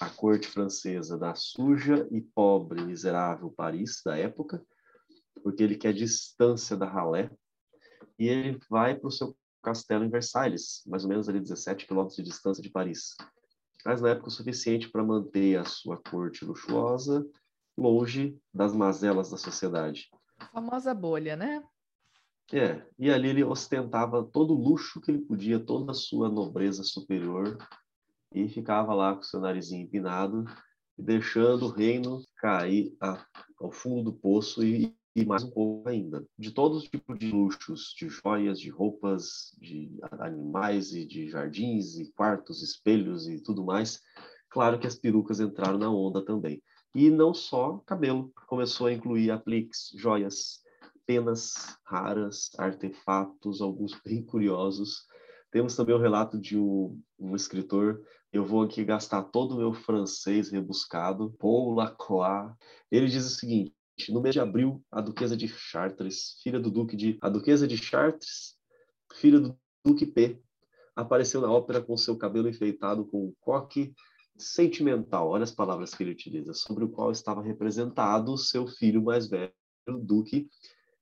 [0.00, 4.62] a corte francesa da suja e pobre, miserável Paris da época,
[5.42, 7.30] porque ele quer distância da ralé,
[8.18, 12.16] e ele vai para o seu castelo em Versalhes, mais ou menos ali 17 quilômetros
[12.16, 13.14] de distância de Paris.
[13.84, 17.24] Mas na época o suficiente para manter a sua corte luxuosa,
[17.78, 20.10] longe das mazelas da sociedade.
[20.38, 21.62] A famosa bolha, né?
[22.52, 26.82] É, e ali ele ostentava todo o luxo que ele podia, toda a sua nobreza
[26.82, 27.58] superior,
[28.34, 30.44] e ficava lá com seu narizinho empinado,
[30.96, 33.24] deixando o reino cair a,
[33.60, 36.26] ao fundo do poço e, e, mais um pouco ainda.
[36.38, 41.98] De todos os tipos de luxos, de joias, de roupas, de animais e de jardins
[41.98, 44.00] e quartos, espelhos e tudo mais,
[44.48, 46.62] claro que as perucas entraram na onda também.
[46.94, 50.62] E não só cabelo, começou a incluir apliques, joias,
[51.06, 55.06] penas raras, artefatos, alguns bem curiosos.
[55.50, 59.72] Temos também o relato de um, um escritor eu vou aqui gastar todo o meu
[59.72, 62.54] francês rebuscado, Paul Lacroix.
[62.90, 63.72] Ele diz o seguinte:
[64.10, 67.78] no mês de abril, a duquesa de Chartres, filha do duque de a duquesa de
[67.78, 68.54] Chartres,
[69.14, 70.38] filha do duque P,
[70.94, 73.94] apareceu na ópera com seu cabelo enfeitado com um coque
[74.38, 75.28] sentimental.
[75.28, 79.52] Olha as palavras que ele utiliza, sobre o qual estava representado seu filho mais velho,
[79.88, 80.48] o duque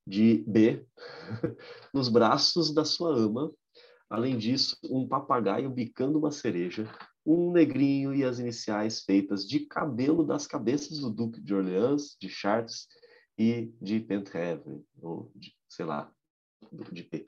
[0.07, 0.87] de B,
[1.93, 3.53] nos braços da sua ama.
[4.09, 6.89] Além disso, um papagaio bicando uma cereja,
[7.27, 12.29] um negrinho e as iniciais feitas de cabelo das cabeças do Duque de Orleans, de
[12.29, 12.87] Chartres
[13.37, 16.13] e de Pentreven, ou de, sei lá,
[16.93, 17.27] de P.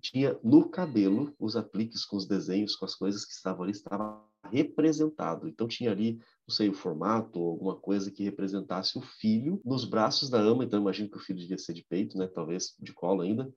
[0.00, 4.22] Tinha no cabelo os apliques com os desenhos, com as coisas que estavam ali, estava
[4.50, 5.48] representado.
[5.48, 9.84] Então tinha ali, não sei, o formato ou alguma coisa que representasse o filho nos
[9.84, 12.92] braços da ama, então imagino que o filho devia ser de peito, né, talvez de
[12.92, 13.52] colo ainda,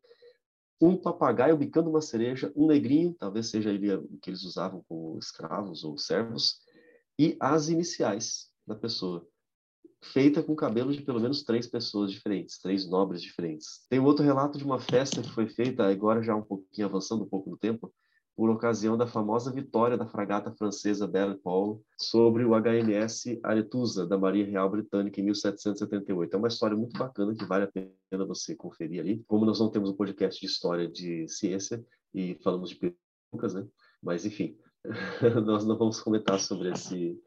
[0.81, 5.17] um papagaio bicando uma cereja, um negrinho, talvez seja ele o que eles usavam como
[5.19, 6.59] escravos ou servos,
[7.17, 9.27] e as iniciais da pessoa,
[10.01, 13.85] feita com cabelo de pelo menos três pessoas diferentes, três nobres diferentes.
[13.89, 17.29] Tem outro relato de uma festa que foi feita, agora já um pouquinho avançando um
[17.29, 17.93] pouco no tempo,
[18.39, 24.17] por ocasião da famosa vitória da fragata francesa Belle Paul sobre o HMS Aretusa, da
[24.17, 26.33] Marinha Real Britânica, em 1778.
[26.33, 29.21] É uma história muito bacana que vale a pena você conferir ali.
[29.27, 33.67] Como nós não temos um podcast de história de ciência e falamos de perucas, né?
[34.01, 34.57] Mas, enfim,
[35.45, 37.21] nós não vamos comentar sobre esse,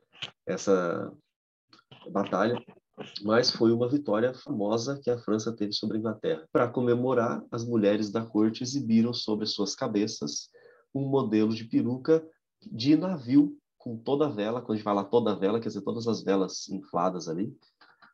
[0.47, 1.13] essa
[2.11, 2.59] batalha,
[3.23, 6.49] mas foi uma vitória famosa que a França teve sobre a Inglaterra.
[6.51, 10.49] Para comemorar, as mulheres da corte exibiram sobre suas cabeças
[10.95, 12.27] um modelo de peruca
[12.61, 15.83] de navio com toda a vela, quando a gente fala toda a vela, quer dizer,
[15.83, 17.53] todas as velas infladas ali,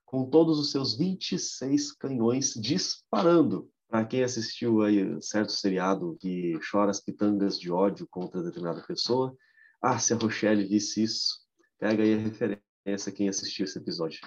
[0.07, 3.71] com todos os seus 26 canhões disparando.
[3.87, 9.35] Para quem assistiu aí certo seriado que chora as pitangas de ódio contra determinada pessoa,
[9.81, 11.39] ah, se a Rochelle visse isso,
[11.79, 14.21] pega aí a referência quem assistiu esse episódio.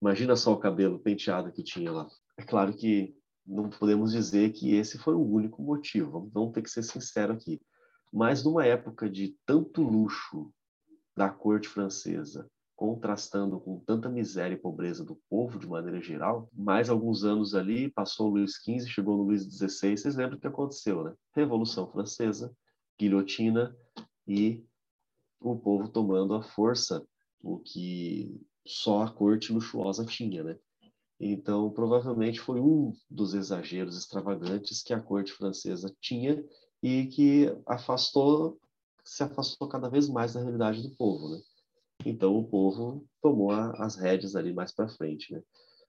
[0.00, 2.08] Imagina só o cabelo penteado que tinha lá.
[2.36, 6.70] É claro que não podemos dizer que esse foi o único motivo, vamos ter que
[6.70, 7.60] ser sincero aqui.
[8.12, 10.52] Mas numa época de tanto luxo
[11.16, 16.90] da corte francesa, contrastando com tanta miséria e pobreza do povo de maneira geral, mais
[16.90, 20.46] alguns anos ali, passou o Luís XV, chegou no Luís XVI, vocês lembram o que
[20.46, 21.14] aconteceu, né?
[21.34, 22.54] Revolução Francesa,
[22.98, 23.74] guilhotina
[24.28, 24.62] e
[25.40, 27.06] o povo tomando a força,
[27.42, 30.58] o que só a corte luxuosa tinha, né?
[31.18, 36.44] Então, provavelmente foi um dos exageros extravagantes que a corte francesa tinha
[36.86, 38.60] e que afastou,
[39.02, 41.40] se afastou cada vez mais da realidade do povo, né?
[42.04, 45.42] Então o povo tomou a, as rédeas ali mais para frente, né?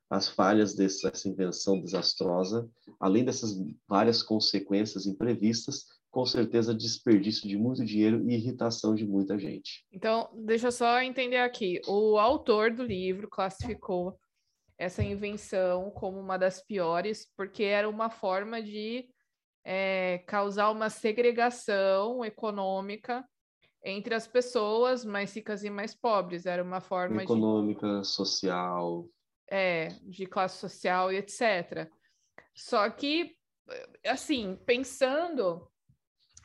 [0.10, 2.68] As falhas dessa invenção desastrosa,
[3.00, 3.56] além dessas
[3.88, 9.86] várias consequências imprevistas, com certeza desperdício de muito dinheiro e irritação de muita gente.
[9.92, 11.80] Então, deixa eu só entender aqui.
[11.86, 14.18] O autor do livro classificou
[14.80, 19.08] essa invenção como uma das piores, porque era uma forma de
[19.70, 23.28] é, causar uma segregação econômica
[23.84, 26.46] entre as pessoas mais ricas e mais pobres.
[26.46, 28.08] Era uma forma econômica, de...
[28.08, 29.10] social,
[29.52, 31.92] é, de classe social e etc.
[32.56, 33.36] Só que,
[34.06, 35.70] assim, pensando,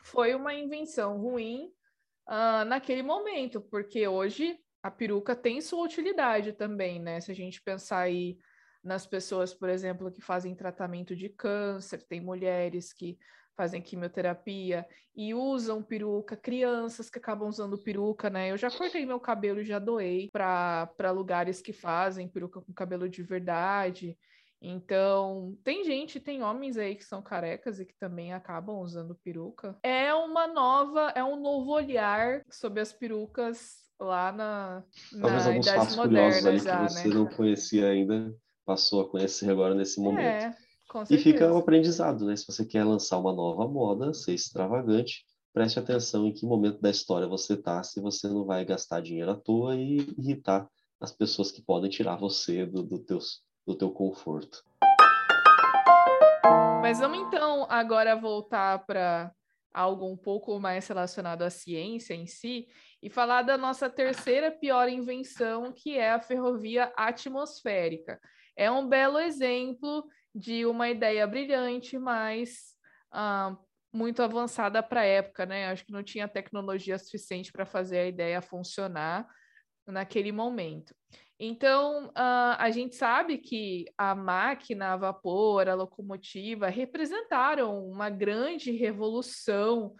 [0.03, 1.71] foi uma invenção ruim
[2.27, 7.21] uh, naquele momento, porque hoje a peruca tem sua utilidade também, né?
[7.21, 8.37] Se a gente pensar aí
[8.83, 13.17] nas pessoas, por exemplo, que fazem tratamento de câncer, tem mulheres que
[13.55, 18.51] fazem quimioterapia e usam peruca, crianças que acabam usando peruca, né?
[18.51, 23.07] Eu já cortei meu cabelo e já doei para lugares que fazem peruca com cabelo
[23.07, 24.17] de verdade.
[24.59, 29.77] Então, tem gente, tem homens aí que são carecas e que também acabam usando peruca.
[29.83, 34.83] É uma nova, é um novo olhar sobre as perucas lá na,
[35.19, 37.13] Talvez na Idade Moderna já, que você né?
[37.13, 38.33] não conhecia ainda
[38.65, 40.25] passou a conhecer agora nesse momento.
[40.25, 40.55] É,
[41.09, 42.35] e fica o aprendizado, né?
[42.35, 46.89] Se você quer lançar uma nova moda, ser extravagante, preste atenção em que momento da
[46.89, 50.67] história você está, se você não vai gastar dinheiro à toa e irritar
[50.99, 54.63] as pessoas que podem tirar você do, do, teus, do teu conforto.
[56.81, 59.31] Mas vamos então agora voltar para
[59.73, 62.67] algo um pouco mais relacionado à ciência em si
[63.01, 68.19] e falar da nossa terceira pior invenção, que é a ferrovia atmosférica
[68.55, 72.75] é um belo exemplo de uma ideia brilhante, mas
[73.11, 73.55] ah,
[73.93, 75.67] muito avançada para a época, né?
[75.67, 79.27] Acho que não tinha tecnologia suficiente para fazer a ideia funcionar
[79.85, 80.95] naquele momento.
[81.39, 88.71] Então, uh, a gente sabe que a máquina a vapor, a locomotiva, representaram uma grande
[88.71, 89.93] revolução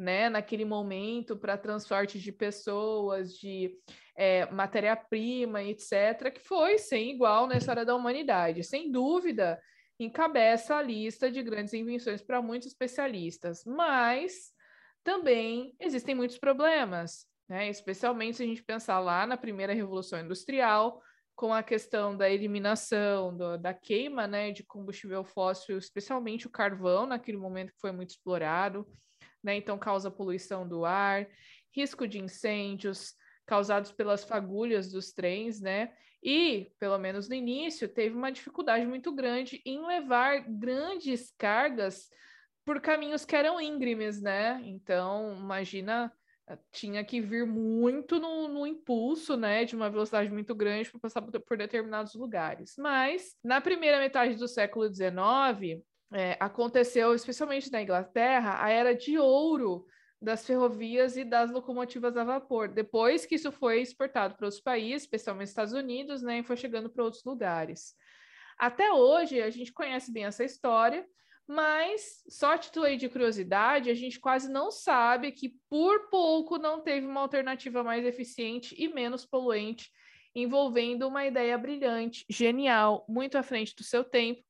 [0.00, 3.76] né, naquele momento para transporte de pessoas, de
[4.16, 8.64] é, matéria-prima, etc., que foi sem igual na história da humanidade.
[8.64, 9.60] Sem dúvida,
[9.98, 14.52] encabeça a lista de grandes invenções para muitos especialistas, mas
[15.04, 17.68] também existem muitos problemas, né?
[17.68, 20.98] especialmente se a gente pensar lá na primeira Revolução Industrial,
[21.36, 27.04] com a questão da eliminação, do, da queima né, de combustível fóssil, especialmente o carvão,
[27.04, 28.86] naquele momento que foi muito explorado,
[29.42, 29.56] né?
[29.56, 31.26] então causa poluição do ar,
[31.74, 33.14] risco de incêndios
[33.46, 35.92] causados pelas fagulhas dos trens, né?
[36.22, 42.08] E, pelo menos no início, teve uma dificuldade muito grande em levar grandes cargas
[42.64, 44.60] por caminhos que eram íngremes, né?
[44.64, 46.12] Então, imagina,
[46.46, 49.64] eh, tinha que vir muito no, no impulso, né?
[49.64, 52.74] De uma velocidade muito grande para passar por, por, determinados lugares.
[52.78, 55.82] Mas, na primeira metade do século XIX,
[56.12, 59.86] é, aconteceu, especialmente na Inglaterra, a era de ouro
[60.20, 62.68] das ferrovias e das locomotivas a vapor.
[62.68, 66.90] Depois que isso foi exportado para outros países, especialmente Estados Unidos, né, e foi chegando
[66.90, 67.94] para outros lugares.
[68.58, 71.06] Até hoje, a gente conhece bem essa história,
[71.48, 76.80] mas só título aí de curiosidade, a gente quase não sabe que por pouco não
[76.80, 79.90] teve uma alternativa mais eficiente e menos poluente,
[80.34, 84.42] envolvendo uma ideia brilhante, genial, muito à frente do seu tempo,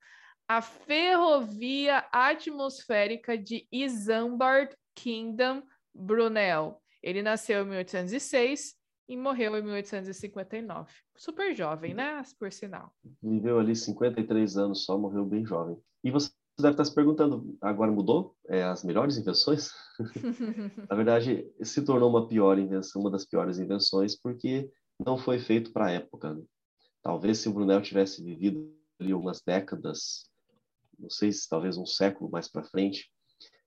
[0.51, 5.63] a ferrovia atmosférica de Isambard Kingdom
[5.95, 6.83] Brunel.
[7.01, 8.75] Ele nasceu em 1806
[9.09, 10.91] e morreu em 1859.
[11.17, 12.21] Super jovem, né?
[12.37, 12.93] Por sinal.
[13.23, 15.79] Viveu ali 53 anos só, morreu bem jovem.
[16.03, 18.35] E você deve estar se perguntando, agora mudou?
[18.49, 19.71] É, as melhores invenções?
[20.91, 25.73] Na verdade, se tornou uma pior invenção, uma das piores invenções, porque não foi feito
[25.73, 26.35] para a época.
[26.35, 26.43] Né?
[27.01, 28.69] Talvez se o Brunel tivesse vivido
[29.01, 30.30] ali umas décadas,
[31.01, 33.11] não sei se talvez um século mais para frente,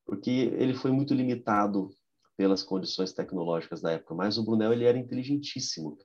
[0.05, 1.89] porque ele foi muito limitado
[2.37, 5.97] pelas condições tecnológicas da época, mas o Brunel ele era inteligentíssimo.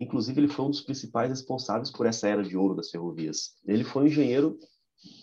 [0.00, 3.54] Inclusive, ele foi um dos principais responsáveis por essa era de ouro das ferrovias.
[3.64, 4.58] Ele foi um engenheiro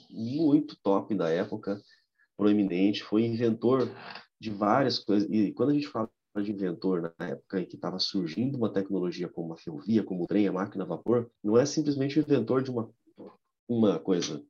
[0.09, 1.81] muito top da época,
[2.37, 3.89] proeminente, foi inventor
[4.39, 5.29] de várias coisas.
[5.29, 6.09] E quando a gente fala
[6.41, 10.27] de inventor na época em que estava surgindo uma tecnologia como a ferrovia, como o
[10.27, 12.89] trem, a máquina a vapor, não é simplesmente o inventor de uma,
[13.67, 14.41] uma coisa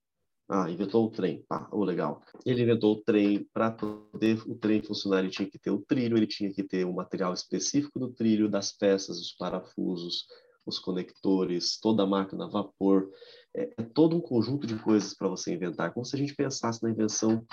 [0.49, 1.45] ah, inventou o trem.
[1.47, 2.23] Ah, oh, legal.
[2.43, 3.47] Ele inventou o trem.
[3.53, 6.85] Para poder o trem funcionar, ele tinha que ter o trilho, ele tinha que ter
[6.85, 10.25] o material específico do trilho, das peças, os parafusos,
[10.65, 13.11] os conectores, toda a máquina a vapor.
[13.55, 15.93] É, é todo um conjunto de coisas para você inventar.
[15.93, 17.45] Como se a gente pensasse na invenção,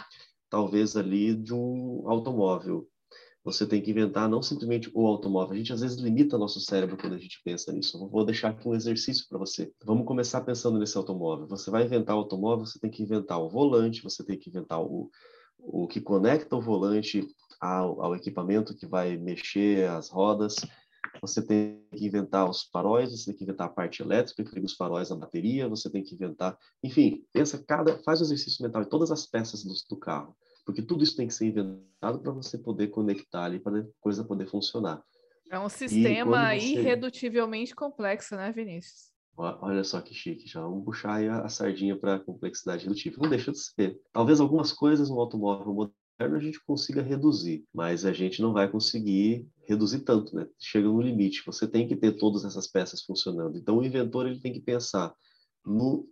[0.49, 2.89] talvez ali, de um automóvel
[3.47, 5.55] você tem que inventar não simplesmente o automóvel.
[5.55, 7.97] A gente às vezes limita nosso cérebro quando a gente pensa nisso.
[7.97, 9.73] Eu vou deixar aqui um exercício para você.
[9.85, 11.47] Vamos começar pensando nesse automóvel.
[11.47, 14.83] Você vai inventar o automóvel, você tem que inventar o volante, você tem que inventar
[14.83, 15.09] o,
[15.61, 17.25] o que conecta o volante
[17.61, 20.57] ao, ao equipamento que vai mexer as rodas.
[21.21, 25.13] Você tem que inventar os faróis, você tem que inventar a parte elétrica os faróis
[25.13, 29.13] à bateria, você tem que inventar, enfim, pensa cada, faz o exercício mental em todas
[29.13, 30.37] as peças do, do carro
[30.67, 34.25] porque tudo isso tem que ser inventado para você poder conectar ali, para a coisa
[34.25, 35.01] poder funcionar.
[35.49, 36.67] É um sistema você...
[36.67, 39.15] irredutivelmente complexo, né, Vinícius?
[39.39, 43.23] Olha só que chique, já vamos puxar a sardinha para a complexidade redutível.
[43.23, 44.01] Não deixa de ser.
[44.13, 48.69] Talvez algumas coisas no automóvel moderno a gente consiga reduzir, mas a gente não vai
[48.69, 50.49] conseguir reduzir tanto, né?
[50.59, 51.43] Chega no limite.
[51.45, 53.57] Você tem que ter todas essas peças funcionando.
[53.59, 55.15] Então o inventor ele tem que pensar
[55.65, 56.09] no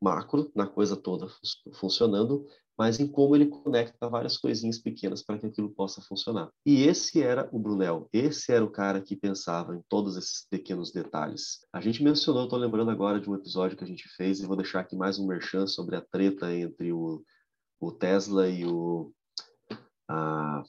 [0.00, 1.28] macro, na coisa toda
[1.74, 2.46] funcionando,
[2.80, 6.48] mas em como ele conecta várias coisinhas pequenas para que aquilo possa funcionar.
[6.64, 10.90] E esse era o Brunel, esse era o cara que pensava em todos esses pequenos
[10.90, 11.58] detalhes.
[11.74, 14.56] A gente mencionou, estou lembrando agora de um episódio que a gente fez, e vou
[14.56, 17.22] deixar aqui mais um merchan sobre a treta entre o,
[17.78, 19.12] o Tesla e o.
[20.08, 20.62] Ah,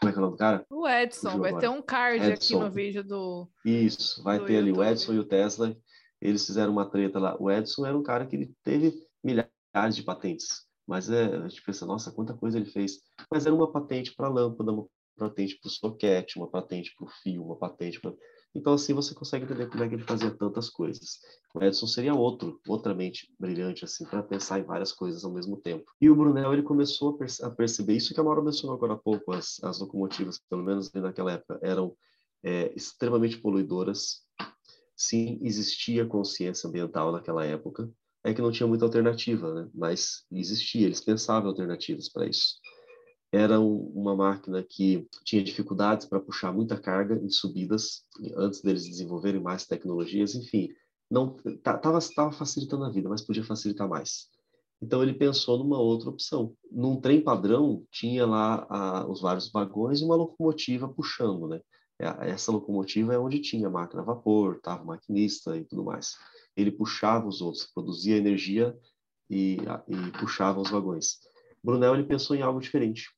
[0.00, 0.66] como é que é o nome do cara?
[0.68, 2.56] O Edson, vai ter um card Edson.
[2.56, 3.48] aqui no vídeo do.
[3.64, 4.80] Isso, vai do ter YouTube.
[4.80, 5.76] ali o Edson e o Tesla.
[6.20, 7.36] Eles fizeram uma treta lá.
[7.40, 11.62] O Edson era um cara que ele teve milhares de patentes mas é, a gente
[11.62, 13.00] pensa, nossa, quanta coisa ele fez.
[13.30, 17.10] Mas era uma patente para lâmpada, uma patente para o soquete, uma patente para o
[17.22, 18.14] fio, uma patente para.
[18.54, 21.20] Então, assim, você consegue entender como é que ele fazia tantas coisas.
[21.54, 25.56] O Edson seria outro, outra mente brilhante, assim, para pensar em várias coisas ao mesmo
[25.56, 25.90] tempo.
[26.00, 28.92] E o Brunel, ele começou a, perce a perceber isso que a Maura mencionou agora
[28.92, 31.96] há pouco, as, as locomotivas, pelo menos naquela época, eram
[32.42, 34.22] é, extremamente poluidoras.
[34.94, 37.90] Sim, existia consciência ambiental naquela época,
[38.24, 39.68] é que não tinha muita alternativa, né?
[39.74, 42.56] mas existia, eles pensavam alternativas para isso.
[43.32, 48.04] Era um, uma máquina que tinha dificuldades para puxar muita carga em subidas,
[48.36, 50.68] antes deles desenvolverem mais tecnologias, enfim,
[51.10, 54.28] não estava tava facilitando a vida, mas podia facilitar mais.
[54.80, 56.54] Então ele pensou numa outra opção.
[56.70, 61.60] Num trem padrão tinha lá a, os vários vagões e uma locomotiva puxando, né?
[62.00, 66.16] É, essa locomotiva é onde tinha máquina a vapor, tava o maquinista e tudo mais.
[66.56, 68.76] Ele puxava os outros, produzia energia
[69.28, 71.18] e, e puxava os vagões.
[71.62, 73.08] Brunel ele pensou em algo diferente.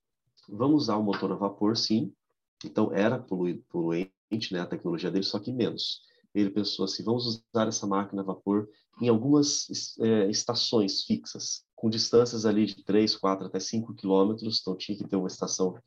[0.49, 2.12] Vamos usar o motor a vapor, sim.
[2.64, 6.03] Então era poluente, né, a tecnologia dele, só que menos.
[6.35, 8.68] Ele pensou assim, vamos usar essa máquina a vapor
[9.01, 9.66] em algumas
[10.01, 15.07] é, estações fixas, com distâncias ali de 3, 4 até 5 quilômetros, então tinha que
[15.07, 15.78] ter uma estação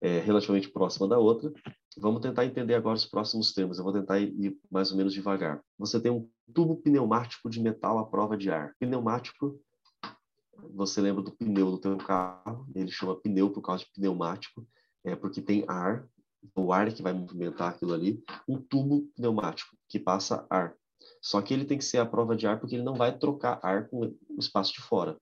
[0.00, 1.52] é, relativamente próxima da outra.
[1.98, 5.62] Vamos tentar entender agora os próximos termos, eu vou tentar ir mais ou menos devagar.
[5.78, 8.74] Você tem um tubo pneumático de metal à prova de ar.
[8.78, 9.60] Pneumático,
[10.74, 14.66] você lembra do pneu do teu carro, ele chama pneu por causa de pneumático,
[15.04, 16.08] é porque tem ar,
[16.54, 20.74] o ar é que vai movimentar aquilo ali, um tubo pneumático que passa ar.
[21.20, 23.60] Só que ele tem que ser a prova de ar porque ele não vai trocar
[23.62, 25.16] ar com o espaço de fora.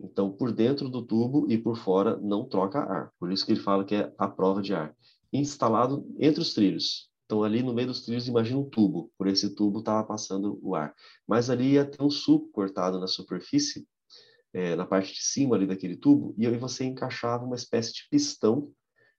[0.00, 3.12] Então, por dentro do tubo e por fora não troca ar.
[3.18, 4.94] Por isso que ele fala que é a prova de ar.
[5.32, 7.08] Instalado entre os trilhos.
[7.26, 9.12] Então, ali no meio dos trilhos, imagina um tubo.
[9.18, 10.94] Por esse tubo estava passando o ar.
[11.26, 13.86] Mas ali ia ter um suco cortado na superfície,
[14.52, 18.08] é, na parte de cima ali daquele tubo, e aí você encaixava uma espécie de
[18.10, 18.72] pistão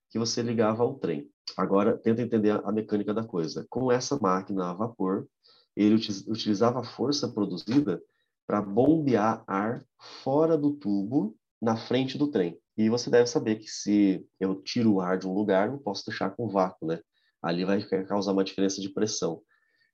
[0.09, 1.29] que você ligava ao trem.
[1.55, 3.65] Agora, tenta entender a, mecânica da coisa.
[3.69, 5.27] Com essa máquina a vapor,
[5.75, 5.95] ele
[6.27, 8.01] utilizava a força produzida
[8.47, 9.85] para bombear ar
[10.23, 12.57] fora do tubo na frente do trem.
[12.77, 16.05] E você deve saber que se eu tiro o ar de um lugar, não posso
[16.05, 16.99] deixar com vácuo, né?
[17.41, 19.41] Ali vai causar uma diferença de pressão.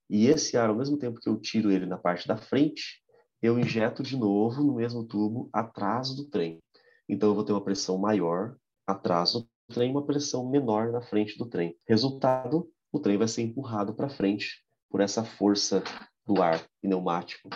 [0.08, 3.02] E esse ar, ao mesmo tempo que eu tiro ele na parte da frente,
[3.42, 6.60] eu injeto de novo no mesmo tubo atrás do trem.
[7.08, 8.56] Então eu vou ter uma pressão maior
[8.86, 11.76] atrás do trem, uma pressão menor na frente do trem.
[11.88, 15.82] Resultado, o trem vai ser empurrado para frente por essa força
[16.24, 17.48] do ar pneumático.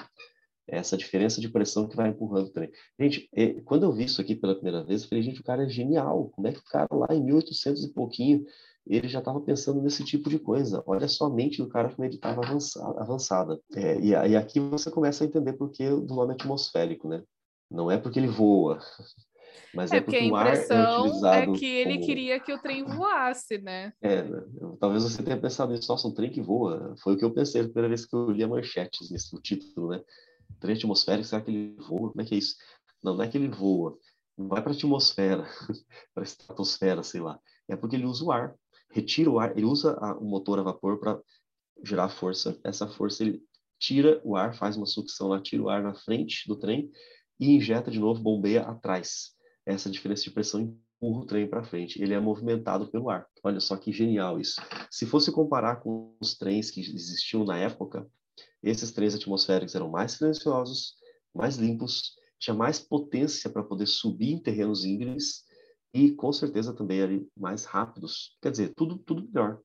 [0.70, 2.70] Essa diferença de pressão que vai empurrando o trem.
[2.98, 3.28] Gente,
[3.64, 6.30] quando eu vi isso aqui pela primeira vez, eu falei, gente, o cara é genial.
[6.30, 8.44] Como é que o cara lá em 1800 e pouquinho,
[8.86, 10.82] ele já estava pensando nesse tipo de coisa.
[10.86, 12.40] Olha só a mente do cara como ele estava
[12.96, 13.60] avançada.
[13.74, 17.22] É, e, e aqui você começa a entender por que do nome atmosférico, né?
[17.70, 18.80] Não é porque ele voa,
[19.72, 22.06] mas é, é porque, porque a impressão é, é que ele como...
[22.06, 23.92] queria que o trem voasse, né?
[24.02, 24.42] É, né?
[24.80, 26.96] talvez você tenha pensado nisso, nossa, um trem que voa.
[27.00, 29.90] Foi o que eu pensei a primeira vez que eu li a manchetes nesse título,
[29.90, 30.00] né?
[30.58, 32.10] Trem atmosférico, será que ele voa?
[32.10, 32.56] Como é que é isso?
[33.02, 33.96] Não, não é que ele voa.
[34.36, 35.44] Não vai para a atmosfera,
[36.14, 37.38] para a estratosfera, sei lá.
[37.68, 38.54] É porque ele usa o ar.
[38.90, 41.20] Retira o ar, ele usa a, o motor a vapor para
[41.84, 42.58] gerar força.
[42.64, 43.42] Essa força ele
[43.78, 46.90] tira o ar, faz uma sucção lá, tira o ar na frente do trem
[47.38, 49.34] e injeta de novo, bombeia atrás
[49.66, 52.02] essa diferença de pressão empurra o trem para frente.
[52.02, 53.26] Ele é movimentado pelo ar.
[53.42, 54.60] Olha só que genial isso.
[54.90, 58.06] Se fosse comparar com os trens que existiam na época,
[58.62, 60.94] esses trens atmosféricos eram mais silenciosos,
[61.34, 65.44] mais limpos, tinha mais potência para poder subir em terrenos íngremes
[65.92, 68.36] e com certeza também ali mais rápidos.
[68.40, 69.60] Quer dizer, tudo tudo melhor.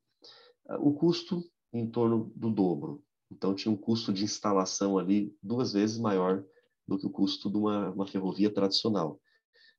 [0.80, 3.03] O custo em torno do dobro.
[3.32, 6.43] Então tinha um custo de instalação ali duas vezes maior
[6.88, 9.19] do que o custo de uma, uma ferrovia tradicional.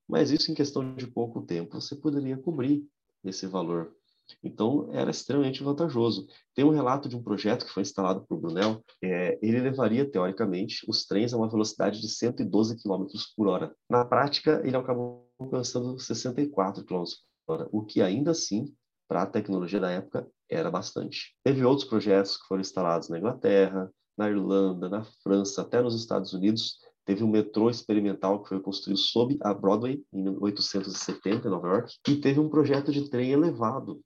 [0.08, 2.86] Mas isso em questão de pouco tempo você poderia cobrir
[3.24, 3.94] esse valor.
[4.42, 6.26] Então era extremamente vantajoso.
[6.54, 8.82] Tem um relato de um projeto que foi instalado por Brunel.
[9.02, 13.06] É, ele levaria teoricamente os trens a uma velocidade de 112 km
[13.36, 13.74] por hora.
[13.88, 17.04] Na prática, ele acabou alcançando 64 km
[17.46, 18.74] por hora, o que ainda assim
[19.08, 21.36] para a tecnologia da época era bastante.
[21.44, 26.32] Teve outros projetos que foram instalados na Inglaterra, na Irlanda, na França, até nos Estados
[26.32, 31.68] Unidos, Teve um metrô experimental que foi construído sob a Broadway, em 1870, em Nova
[31.68, 31.94] York.
[32.08, 34.00] E teve um projeto de trem elevado,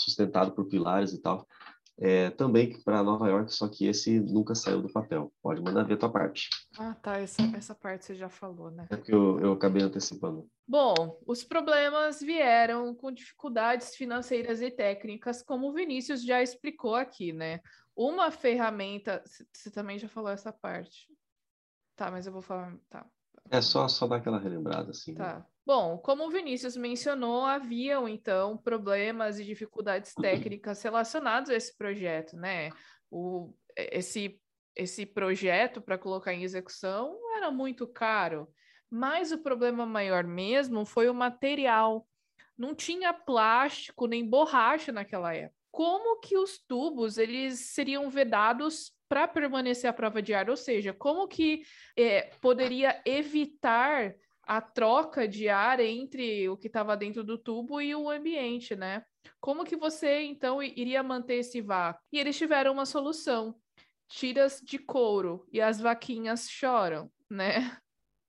[0.00, 1.46] sustentado por pilares e tal,
[2.02, 5.30] é, também para Nova York, só que esse nunca saiu do papel.
[5.42, 6.48] Pode mandar ver a tua parte.
[6.78, 7.18] Ah, tá.
[7.18, 8.86] Essa, essa parte você já falou, né?
[8.88, 10.48] É que eu, eu acabei antecipando.
[10.66, 17.34] Bom, os problemas vieram com dificuldades financeiras e técnicas, como o Vinícius já explicou aqui,
[17.34, 17.60] né?
[17.94, 19.22] Uma ferramenta.
[19.52, 21.06] Você também já falou essa parte.
[21.94, 22.74] Tá, mas eu vou falar.
[22.88, 23.04] Tá.
[23.50, 25.14] É só, só dar aquela relembrada, assim.
[25.14, 25.40] Tá.
[25.40, 25.44] Né?
[25.64, 32.36] Bom, como o Vinícius mencionou, haviam então problemas e dificuldades técnicas relacionados a esse projeto,
[32.36, 32.70] né?
[33.10, 34.40] O, esse,
[34.74, 38.48] esse projeto para colocar em execução era muito caro,
[38.88, 42.06] mas o problema maior mesmo foi o material.
[42.56, 45.54] Não tinha plástico nem borracha naquela época.
[45.70, 50.92] Como que os tubos eles seriam vedados para permanecer a prova de ar, ou seja,
[50.92, 51.62] como que
[51.96, 54.14] é, poderia evitar
[54.50, 59.04] a troca de ar entre o que estava dentro do tubo e o ambiente, né?
[59.38, 62.02] Como que você então iria manter esse vácuo?
[62.12, 63.54] E eles tiveram uma solução:
[64.08, 67.78] tiras de couro e as vaquinhas choram, né?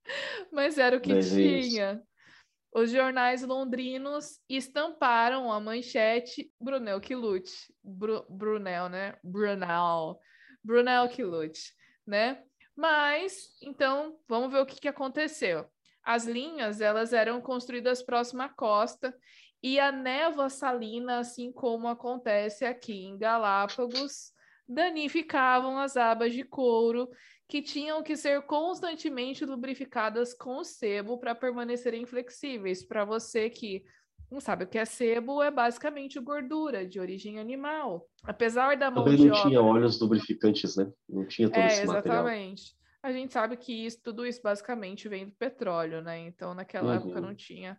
[0.52, 1.84] Mas era o que Mas é tinha.
[1.84, 7.74] É Os jornais londrinos estamparam a manchete Brunel que lute.
[7.82, 9.18] Bru Brunel, né?
[9.24, 10.20] Brunel.
[10.62, 11.74] Brunel que lute,
[12.06, 12.44] né?
[12.76, 15.68] Mas, então, vamos ver o que, que aconteceu.
[16.04, 19.14] As linhas, elas eram construídas próxima à costa
[19.62, 24.32] e a névoa salina, assim como acontece aqui em Galápagos,
[24.68, 27.08] danificavam as abas de couro
[27.48, 32.84] que tinham que ser constantemente lubrificadas com sebo para permanecerem flexíveis.
[32.84, 33.84] Para você que
[34.30, 38.08] não sabe o que é sebo, é basicamente gordura de origem animal.
[38.24, 39.42] Apesar da mão Também não obra...
[39.42, 40.90] tinha óleos lubrificantes, né?
[41.06, 42.26] Não tinha todo é, esse material.
[42.26, 42.74] Exatamente.
[43.02, 46.18] A gente sabe que isso, tudo isso basicamente vem do petróleo, né?
[46.20, 46.98] Então, naquela uhum.
[46.98, 47.78] época não tinha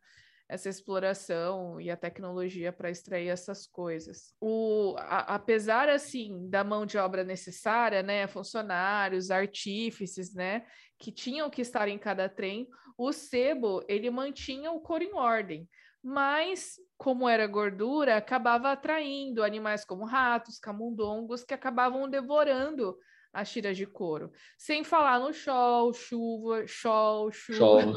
[0.49, 4.35] essa exploração e a tecnologia para extrair essas coisas.
[4.41, 10.65] O, a, apesar assim da mão de obra necessária, né, funcionários, artífices, né,
[10.99, 12.67] que tinham que estar em cada trem,
[12.97, 15.67] o sebo ele mantinha o couro em ordem,
[16.03, 22.97] mas como era gordura, acabava atraindo animais como ratos, camundongos que acabavam devorando
[23.33, 24.31] as tiras de couro.
[24.57, 27.93] Sem falar no sol, chuva, sol, chuva.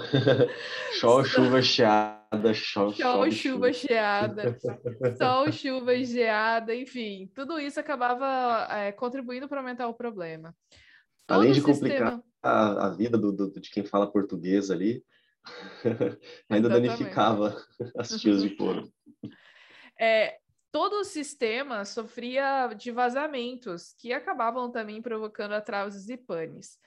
[0.98, 4.58] Sol, chuva, geada, sol, sol, chuva, geada,
[5.18, 10.56] sol, chuva, geada, enfim, tudo isso acabava é, contribuindo para aumentar o problema.
[11.26, 12.24] Todo Além de complicar sistema...
[12.42, 15.04] a, a, vida do, do, de quem fala português ali,
[16.48, 16.70] ainda Exatamente.
[16.70, 17.56] danificava
[17.98, 18.90] as tiras de couro.
[20.00, 20.38] É,
[20.70, 26.78] todo o sistema sofria de vazamentos que acabavam também provocando atrasos e panes.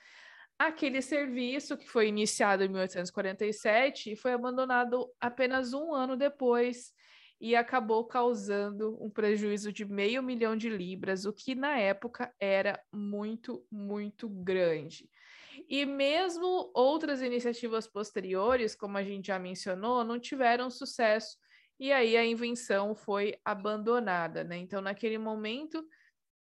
[0.58, 6.94] Aquele serviço, que foi iniciado em 1847, foi abandonado apenas um ano depois
[7.40, 12.78] e acabou causando um prejuízo de meio milhão de libras, o que na época era
[12.92, 15.10] muito, muito grande.
[15.70, 21.38] E mesmo outras iniciativas posteriores, como a gente já mencionou, não tiveram sucesso
[21.80, 24.58] e aí a invenção foi abandonada, né?
[24.58, 25.84] Então, naquele momento,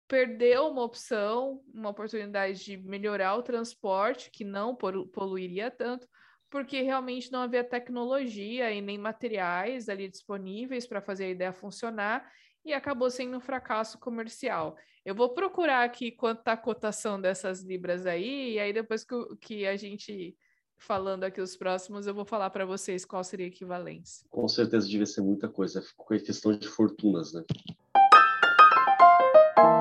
[0.07, 6.07] perdeu uma opção, uma oportunidade de melhorar o transporte, que não poluiria tanto,
[6.49, 12.31] porque realmente não havia tecnologia e nem materiais ali disponíveis para fazer a ideia funcionar,
[12.63, 14.77] e acabou sendo um fracasso comercial.
[15.03, 19.15] Eu vou procurar aqui quanto está a cotação dessas libras aí, e aí depois que,
[19.41, 20.35] que a gente
[20.77, 24.25] falando aqui os próximos, eu vou falar para vocês qual seria a equivalência.
[24.29, 27.43] Com certeza devia ser muita coisa, ficou questão de fortunas, né?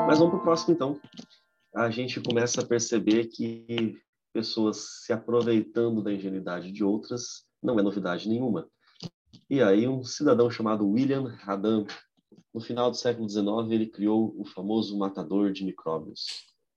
[0.06, 1.00] Mas vamos para o próximo então.
[1.74, 3.98] A gente começa a perceber que
[4.32, 8.68] pessoas se aproveitando da ingenuidade de outras não é novidade nenhuma.
[9.48, 11.86] E aí um cidadão chamado William Adam,
[12.52, 16.26] no final do século XIX, ele criou o famoso matador de micróbios.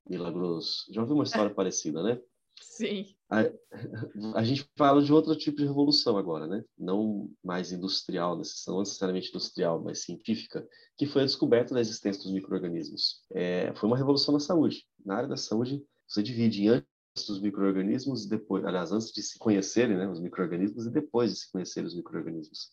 [0.08, 0.86] Milagroso.
[0.90, 2.20] Já ouviu uma história parecida, né?
[2.60, 3.14] Sim.
[3.30, 3.40] A,
[4.38, 6.64] a, gente fala de outro tipo de revolução agora, né?
[6.78, 10.66] Não mais industrial, não necessariamente industrial, mas científica,
[10.96, 13.22] que foi a descoberta da existência dos micro-organismos.
[13.30, 14.86] É, foi uma revolução na saúde.
[15.04, 19.38] Na área da saúde, você divide em antes dos micro-organismos depois, aliás, antes de se
[19.38, 22.70] conhecerem né, os micro-organismos e depois de se conhecerem os micro-organismos.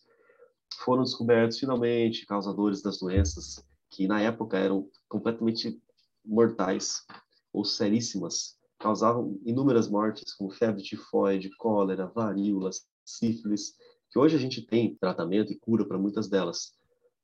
[0.84, 5.80] Foram descobertos, finalmente, causadores das doenças que, na época, eram completamente
[6.24, 7.04] mortais
[7.52, 12.70] ou seríssimas, causavam inúmeras mortes, como febre tifoide, cólera, varíola,
[13.04, 13.74] sífilis,
[14.10, 16.74] que hoje a gente tem tratamento e cura para muitas delas.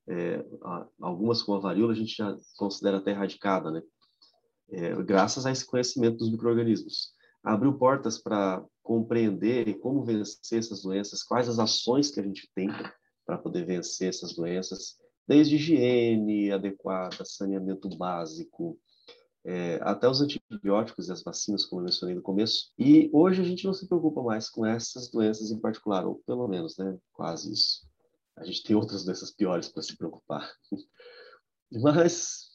[0.09, 0.44] É,
[1.00, 3.82] algumas como a varíola a gente já considera até erradicada, né?
[4.70, 7.12] É, graças a esse conhecimento dos micro-organismos.
[7.42, 12.68] Abriu portas para compreender como vencer essas doenças, quais as ações que a gente tem
[13.26, 14.96] para poder vencer essas doenças,
[15.26, 18.78] desde higiene adequada, saneamento básico,
[19.45, 22.70] é, até os antibióticos e as vacinas, como eu mencionei no começo.
[22.78, 26.47] E hoje a gente não se preocupa mais com essas doenças em particular, ou pelo
[26.47, 27.86] menos, né, quase isso.
[28.36, 30.51] A gente tem outras doenças piores para se preocupar.
[31.72, 32.51] Mas,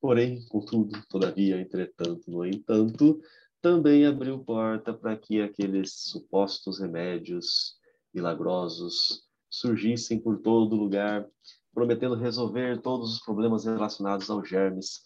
[0.00, 3.20] porém, contudo, todavia, entretanto, no entanto,
[3.62, 7.76] também abriu porta para que aqueles supostos remédios
[8.12, 11.26] milagrosos surgissem por todo lugar,
[11.72, 15.02] prometendo resolver todos os problemas relacionados aos germes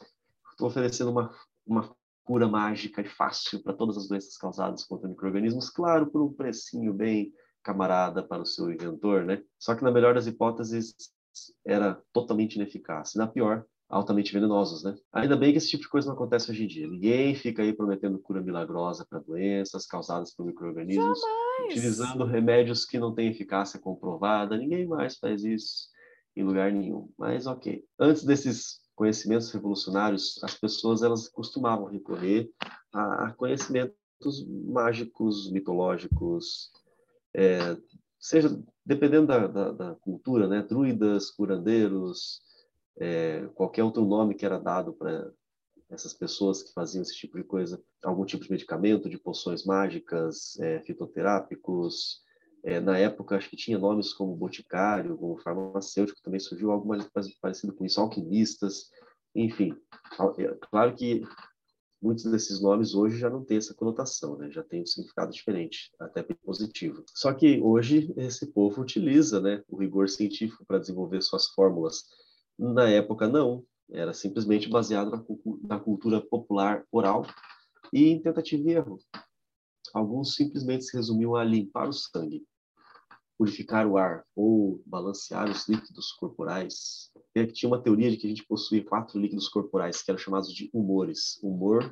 [0.66, 1.34] oferecendo uma,
[1.66, 1.94] uma
[2.24, 6.92] cura mágica e fácil para todas as doenças causadas por micro-organismos, claro, por um precinho
[6.92, 7.32] bem
[7.62, 9.42] camarada para o seu inventor, né?
[9.58, 10.94] Só que na melhor das hipóteses
[11.64, 14.96] era totalmente ineficaz, e na pior, altamente venenosos, né?
[15.12, 16.86] Ainda bem que esse tipo de coisa não acontece hoje em dia.
[16.86, 21.20] Ninguém fica aí prometendo cura milagrosa para doenças causadas por micro-organismos,
[21.64, 24.56] utilizando remédios que não têm eficácia comprovada.
[24.56, 25.88] Ninguém mais faz isso
[26.36, 27.10] em lugar nenhum.
[27.18, 27.84] Mas ok.
[27.98, 32.50] Antes desses conhecimentos revolucionários, as pessoas elas costumavam recorrer
[32.92, 36.70] a, a conhecimentos mágicos, mitológicos,
[37.34, 37.78] é,
[38.18, 40.60] seja dependendo da, da, da, cultura, né?
[40.60, 42.42] Druidas, curandeiros,
[42.98, 45.32] é, qualquer outro nome que era dado para
[45.88, 50.60] essas pessoas que faziam esse tipo de coisa, algum tipo de medicamento, de poções mágicas,
[50.60, 52.20] é, fitoterápicos.
[52.62, 57.08] É, na época, acho que tinha nomes como boticário, como farmacêutico, também surgiu algo mais
[57.40, 58.90] parecido com isso, alquimistas,
[59.34, 59.74] enfim.
[60.38, 61.22] É, claro que
[62.02, 64.50] muitos desses nomes hoje já não têm essa conotação, né?
[64.50, 67.04] já tem um significado diferente, até positivo.
[67.14, 72.04] Só que hoje esse povo utiliza né, o rigor científico para desenvolver suas fórmulas.
[72.58, 73.64] Na época, não.
[73.92, 75.24] Era simplesmente baseado na,
[75.64, 77.26] na cultura popular oral
[77.92, 79.00] e em tentativa e erro.
[79.92, 82.46] Alguns simplesmente se resumiam a limpar o sangue,
[83.40, 87.10] purificar o ar ou balancear os líquidos corporais.
[87.54, 90.68] Tinha uma teoria de que a gente possuía quatro líquidos corporais que eram chamados de
[90.74, 91.40] humores.
[91.42, 91.90] Humor,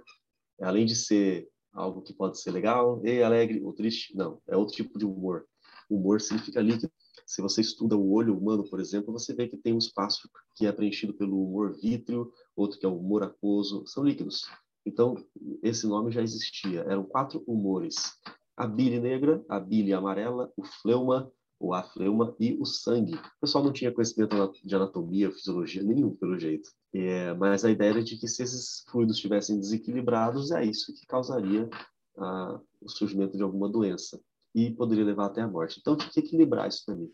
[0.60, 4.74] além de ser algo que pode ser legal, e alegre ou triste, não, é outro
[4.74, 5.46] tipo de humor.
[5.88, 6.92] Humor significa líquido.
[7.26, 10.66] Se você estuda o olho humano, por exemplo, você vê que tem um espaço que
[10.66, 14.42] é preenchido pelo humor vítreo, outro que é o humor aquoso, são líquidos.
[14.84, 15.14] Então,
[15.62, 16.80] esse nome já existia.
[16.80, 18.18] Eram quatro humores:
[18.54, 23.14] a bile negra, a bile amarela, o fleuma, o afleuma e o sangue.
[23.14, 26.70] O pessoal não tinha conhecimento de anatomia, fisiologia nenhum, pelo jeito.
[26.92, 31.06] É, mas a ideia era de que se esses fluidos estivessem desequilibrados, é isso que
[31.06, 31.68] causaria
[32.16, 34.20] ah, o surgimento de alguma doença
[34.54, 35.78] e poderia levar até a morte.
[35.80, 37.10] Então, tem que equilibrar isso também.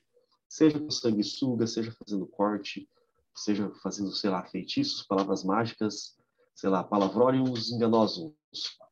[0.48, 2.88] Seja com sanguessuga, seja fazendo corte,
[3.34, 6.16] seja fazendo, sei lá, feitiços, palavras mágicas,
[6.54, 8.32] sei lá, palavroniums enganosos,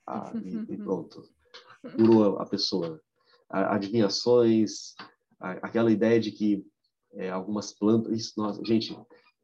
[0.06, 1.22] ah, e, e, pronto.
[1.96, 3.00] Curou a pessoa.
[3.48, 4.94] Adivinhações,
[5.42, 6.64] aquela ideia de que
[7.14, 8.12] é, algumas plantas.
[8.18, 8.96] Isso, nossa, gente,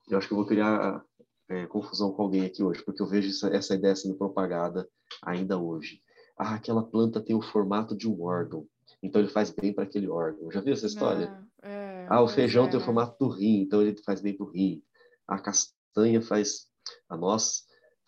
[0.08, 1.04] eu acho que eu vou criar
[1.48, 4.88] é, confusão com alguém aqui hoje, porque eu vejo essa, essa ideia sendo propagada
[5.22, 6.00] ainda hoje.
[6.36, 8.66] Ah, aquela planta tem o formato de um órgão,
[9.02, 10.50] então ele faz bem para aquele órgão.
[10.50, 11.44] Já viu essa história?
[11.62, 12.70] É, ah, o feijão é.
[12.70, 14.82] tem o formato do rim, então ele faz bem para o rim.
[15.26, 16.66] A castanha faz,
[17.08, 17.64] a noz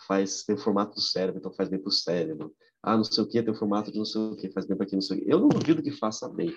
[0.07, 2.55] faz tem o formato do cérebro, então faz bem para o cérebro.
[2.83, 4.77] Ah, não sei o que tem o formato de não sei o que, faz bem
[4.77, 5.31] para quem não sei o que.
[5.31, 6.55] Eu não duvido que faça bem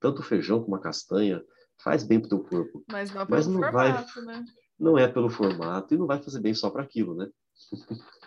[0.00, 1.42] tanto o feijão como a castanha
[1.82, 2.84] faz bem para o teu corpo.
[2.90, 4.44] Mas não, é Mas não formato, vai, né?
[4.78, 7.28] Não é pelo formato e não vai fazer bem só para aquilo, né?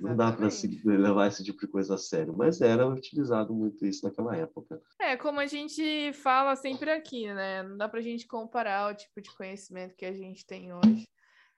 [0.00, 0.48] não dá para
[0.84, 4.80] levar esse tipo de coisa a sério, mas era utilizado muito isso naquela época.
[5.00, 7.62] É, como a gente fala sempre aqui, né?
[7.62, 11.08] Não dá para a gente comparar o tipo de conhecimento que a gente tem hoje.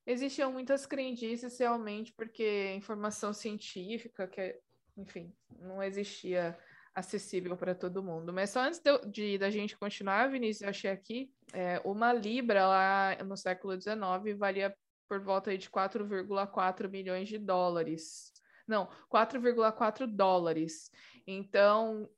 [0.06, 4.58] Existiam muitas crendices realmente, porque informação científica, que,
[4.96, 6.58] enfim, não existia
[6.95, 8.32] acessível para todo mundo.
[8.32, 12.66] Mas só antes de, de, da gente continuar, Vinícius, eu achei aqui, é, uma libra
[12.66, 13.99] lá no século XIX
[14.38, 14.74] valia
[15.09, 18.32] por volta de 4,4 milhões de dólares.
[18.66, 20.90] Não, 4,4 dólares.
[21.26, 22.09] Então,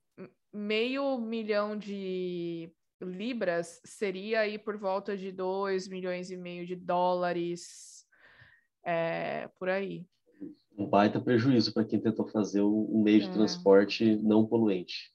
[0.53, 8.07] meio milhão de libras seria aí por volta de 2 milhões e meio de dólares
[8.85, 10.07] é, por aí
[10.77, 13.33] um baita prejuízo para quem tentou fazer um meio de é.
[13.33, 15.12] transporte não poluente.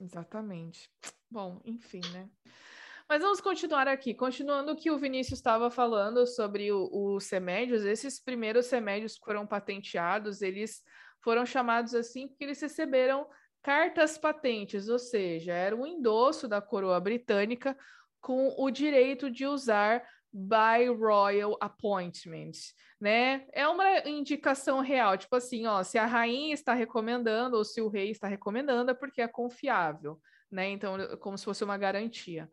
[0.00, 0.90] Exatamente.
[1.30, 2.28] Bom, enfim, né?
[3.08, 4.14] Mas vamos continuar aqui.
[4.14, 9.46] Continuando o que o Vinícius estava falando sobre os remédios, esses primeiros remédios que foram
[9.46, 10.82] patenteados, eles
[11.22, 13.26] foram chamados assim porque eles receberam
[13.62, 17.76] cartas patentes, ou seja, era um endosso da coroa britânica
[18.20, 20.02] com o direito de usar
[20.36, 22.50] by royal appointment,
[23.00, 23.46] né?
[23.52, 27.86] É uma indicação real, tipo assim, ó, se a rainha está recomendando ou se o
[27.86, 30.20] rei está recomendando é porque é confiável,
[30.50, 30.68] né?
[30.70, 32.50] Então, como se fosse uma garantia.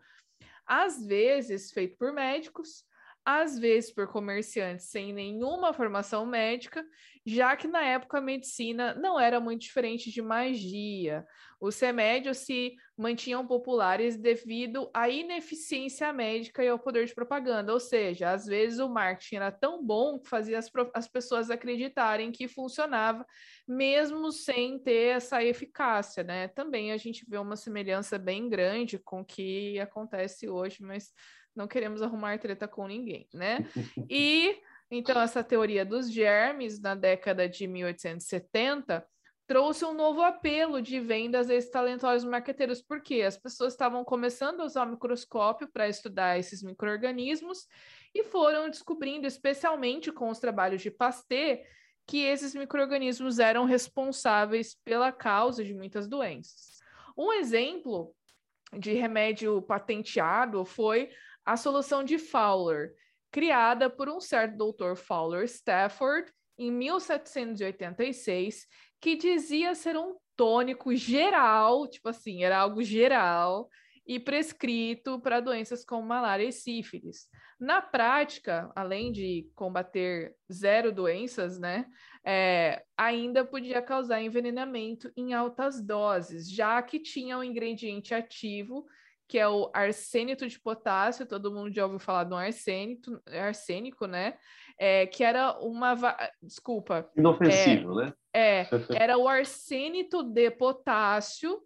[0.63, 2.85] Às vezes, feito por médicos,
[3.25, 6.83] às vezes por comerciantes sem nenhuma formação médica,
[7.25, 11.25] já que na época a medicina não era muito diferente de magia.
[11.59, 17.79] Os remédios se mantinham populares devido à ineficiência médica e ao poder de propaganda, ou
[17.79, 22.47] seja, às vezes o marketing era tão bom que fazia as, as pessoas acreditarem que
[22.47, 23.23] funcionava,
[23.67, 26.47] mesmo sem ter essa eficácia, né?
[26.47, 31.13] Também a gente vê uma semelhança bem grande com o que acontece hoje, mas
[31.55, 33.59] não queremos arrumar treta com ninguém, né?
[34.09, 39.05] E então essa teoria dos germes na década de 1870
[39.47, 44.61] trouxe um novo apelo de vendas a esses talentosos marqueteiros, porque as pessoas estavam começando
[44.61, 47.67] a usar o microscópio para estudar esses micro-organismos
[48.15, 51.59] e foram descobrindo, especialmente com os trabalhos de Pasteur,
[52.07, 56.79] que esses micro-organismos eram responsáveis pela causa de muitas doenças.
[57.17, 58.15] Um exemplo
[58.77, 61.09] de remédio patenteado foi
[61.45, 62.93] a solução de Fowler,
[63.31, 68.67] criada por um certo doutor Fowler Stafford em 1786,
[68.99, 73.69] que dizia ser um tônico geral, tipo assim, era algo geral
[74.05, 77.27] e prescrito para doenças como malária e sífilis.
[77.59, 81.85] Na prática, além de combater zero doenças, né,
[82.25, 88.85] é, ainda podia causar envenenamento em altas doses, já que tinha um ingrediente ativo
[89.31, 94.37] que é o arsênito de potássio, todo mundo já ouviu falar do arsênito, arsênico, né?
[94.77, 95.95] É, que era uma.
[96.43, 97.09] Desculpa.
[97.15, 98.13] Inofensivo, é, né?
[98.33, 101.61] É, era o arsênito de potássio,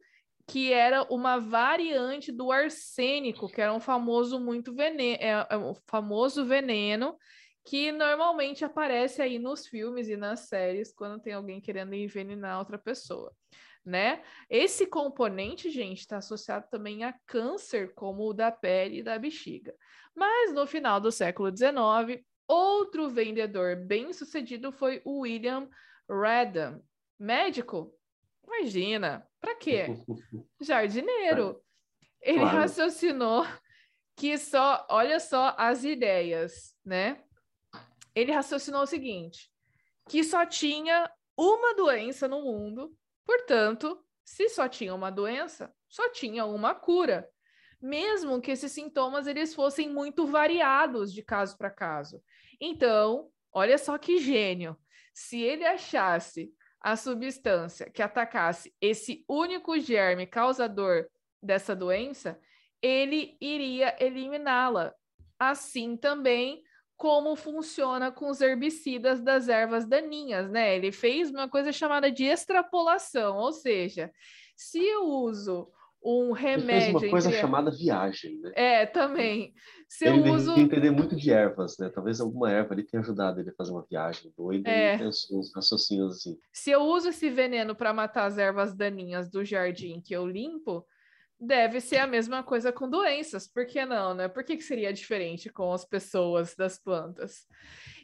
[0.46, 5.74] que era uma variante do arsênico, que era um famoso muito veneno, é, é um
[5.88, 7.18] famoso veneno
[7.66, 12.78] que normalmente aparece aí nos filmes e nas séries quando tem alguém querendo envenenar outra
[12.78, 13.34] pessoa
[13.86, 14.24] né?
[14.50, 19.76] Esse componente, gente, está associado também a câncer, como o da pele e da bexiga.
[20.16, 25.70] Mas no final do século XIX, outro vendedor bem sucedido foi o William
[26.10, 26.82] Redham,
[27.20, 27.94] médico.
[28.46, 29.88] Imagina, para quê?
[30.60, 31.62] Jardineiro.
[32.22, 32.58] Ele claro.
[32.58, 33.46] raciocinou
[34.16, 37.22] que só, olha só as ideias, né?
[38.16, 39.52] Ele raciocinou o seguinte:
[40.10, 42.96] que só tinha uma doença no mundo
[43.26, 47.30] Portanto, se só tinha uma doença, só tinha uma cura,
[47.82, 52.22] mesmo que esses sintomas eles fossem muito variados de caso para caso.
[52.60, 54.78] Então, olha só que gênio.
[55.14, 61.08] Se ele achasse a substância que atacasse esse único germe causador
[61.42, 62.40] dessa doença,
[62.82, 64.94] ele iria eliminá-la.
[65.40, 66.64] Assim também
[66.98, 70.76] como funciona com os herbicidas das ervas daninhas, né?
[70.76, 74.12] Ele fez uma coisa chamada de extrapolação, ou seja,
[74.56, 75.68] se eu uso
[76.06, 76.98] um remédio.
[77.00, 77.42] Ele uma coisa entre...
[77.42, 78.52] chamada viagem, né?
[78.56, 79.54] É, também.
[79.90, 80.58] Se ele eu uso.
[80.58, 81.90] entender muito de ervas, né?
[81.90, 84.98] Talvez alguma erva ali tenha ajudado ele a fazer uma viagem doida é.
[84.98, 86.38] e uns raciocínios assim.
[86.54, 90.86] Se eu uso esse veneno para matar as ervas daninhas do jardim que eu limpo,
[91.40, 94.28] deve ser a mesma coisa com doenças, por que não, né?
[94.28, 97.48] Por que, que seria diferente com as pessoas das plantas?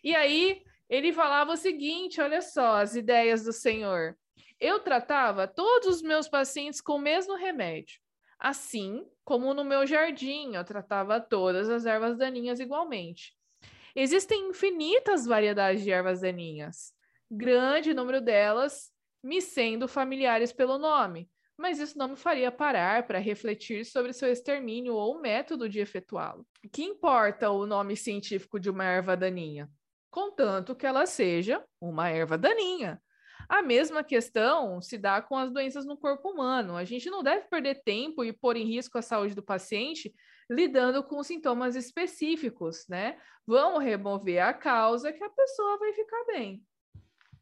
[0.03, 4.17] E aí ele falava o seguinte: olha só, as ideias do Senhor.
[4.59, 7.99] Eu tratava todos os meus pacientes com o mesmo remédio.
[8.37, 13.35] Assim como no meu jardim, eu tratava todas as ervas daninhas igualmente.
[13.95, 16.93] Existem infinitas variedades de ervas daninhas,
[17.29, 18.91] grande número delas
[19.23, 21.29] me sendo familiares pelo nome,
[21.61, 25.79] mas isso não me faria parar para refletir sobre seu extermínio ou o método de
[25.79, 26.45] efetuá-lo.
[26.71, 29.69] Que importa o nome científico de uma erva daninha?
[30.09, 33.01] Contanto que ela seja uma erva daninha.
[33.47, 36.75] A mesma questão se dá com as doenças no corpo humano.
[36.75, 40.13] A gente não deve perder tempo e pôr em risco a saúde do paciente
[40.49, 43.17] lidando com sintomas específicos, né?
[43.45, 46.63] Vamos remover a causa que a pessoa vai ficar bem.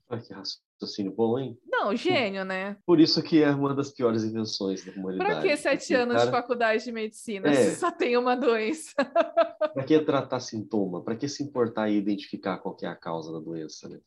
[0.10, 1.60] Ai, que raciocínio bom, hein?
[1.68, 2.78] Não, gênio, né?
[2.84, 5.32] Por isso que é uma das piores invenções da humanidade.
[5.32, 6.26] Para que sete anos cara...
[6.26, 7.76] de faculdade de medicina é.
[7.76, 8.94] só tem uma doença?
[9.74, 11.04] Para que tratar sintoma?
[11.04, 14.00] Para que se importar e identificar qual é a causa da doença, né?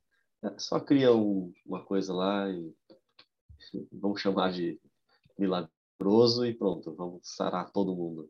[0.43, 2.75] É, só cria um, uma coisa lá e
[3.93, 4.81] vamos chamar de
[5.39, 8.29] milagroso e pronto, vamos sarar todo mundo.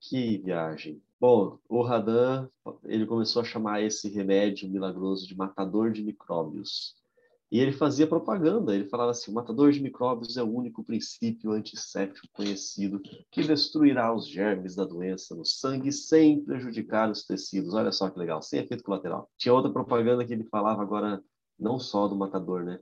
[0.00, 1.02] Que viagem.
[1.22, 2.48] Bom, o Radan,
[2.82, 6.96] ele começou a chamar esse remédio milagroso de matador de micróbios.
[7.48, 11.52] E ele fazia propaganda, ele falava assim: o matador de micróbios é o único princípio
[11.52, 13.00] antisséptico conhecido
[13.30, 17.72] que destruirá os germes da doença no sangue sem prejudicar os tecidos.
[17.72, 19.30] Olha só que legal, sem efeito colateral.
[19.38, 21.22] Tinha outra propaganda que ele falava agora,
[21.56, 22.80] não só do matador, né?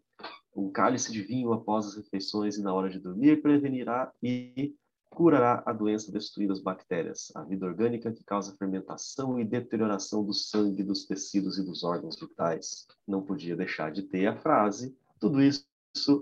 [0.56, 4.74] Um cálice de vinho após as refeições e na hora de dormir prevenirá e
[5.10, 10.32] curará a doença destruindo as bactérias, a vida orgânica que causa fermentação e deterioração do
[10.32, 12.86] sangue, dos tecidos e dos órgãos vitais.
[13.06, 15.66] Não podia deixar de ter a frase, tudo isso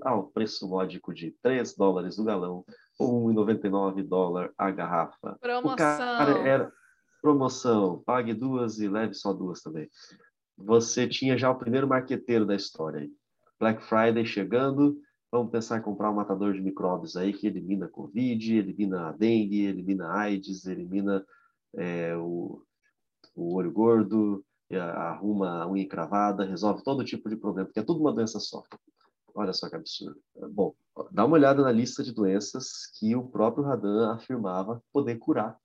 [0.02, 2.64] ao preço módico de 3 dólares o galão
[2.98, 5.36] ou 1,99 dólar a garrafa.
[5.40, 5.74] Promoção.
[5.74, 6.72] O cara era
[7.20, 9.88] promoção, pague duas e leve só duas também.
[10.56, 13.08] Você tinha já o primeiro marqueteiro da história.
[13.60, 14.98] Black Friday chegando,
[15.30, 19.12] Vamos pensar em comprar um matador de micróbios aí que elimina a Covid, elimina a
[19.12, 21.24] dengue, elimina a AIDS, elimina
[21.74, 22.62] é, o,
[23.34, 24.44] o olho gordo,
[24.76, 28.62] arruma a unha encravada, resolve todo tipo de problema, porque é tudo uma doença só.
[29.34, 30.20] Olha só que absurdo.
[30.50, 30.74] Bom,
[31.12, 35.58] dá uma olhada na lista de doenças que o próprio Radan afirmava poder curar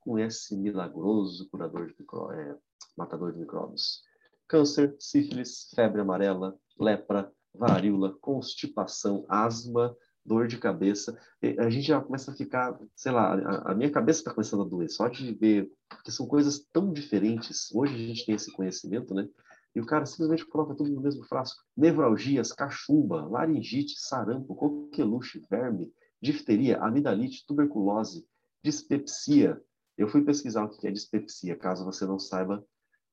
[0.00, 2.56] com esse milagroso curador de micro, é,
[2.96, 4.02] matador de micróbios.
[4.48, 11.18] Câncer, sífilis, febre amarela, lepra, varíola, constipação, asma, dor de cabeça.
[11.58, 14.68] A gente já começa a ficar, sei lá, a, a minha cabeça está começando a
[14.68, 15.70] doer, só de ver,
[16.04, 17.72] que são coisas tão diferentes.
[17.74, 19.28] Hoje a gente tem esse conhecimento, né?
[19.74, 21.62] E o cara simplesmente coloca tudo no mesmo frasco.
[21.76, 25.92] Nevralgias, cachumba, laringite, sarampo, coqueluche, verme,
[26.22, 28.24] difteria, amidalite, tuberculose,
[28.62, 29.60] dispepsia.
[29.98, 32.64] Eu fui pesquisar o que é dispepsia, caso você não saiba,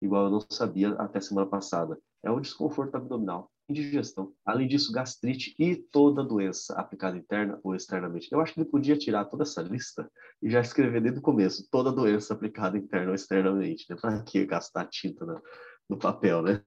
[0.02, 2.00] igual eu não sabia até semana passada.
[2.24, 4.34] É o desconforto abdominal, indigestão.
[4.46, 8.28] Além disso, gastrite e toda doença aplicada interna ou externamente.
[8.32, 10.10] Eu acho que ele podia tirar toda essa lista
[10.42, 13.86] e já escrever desde o começo toda doença aplicada interna ou externamente.
[13.90, 13.96] Né?
[14.00, 15.42] Para que gastar tinta no,
[15.90, 16.64] no papel, né?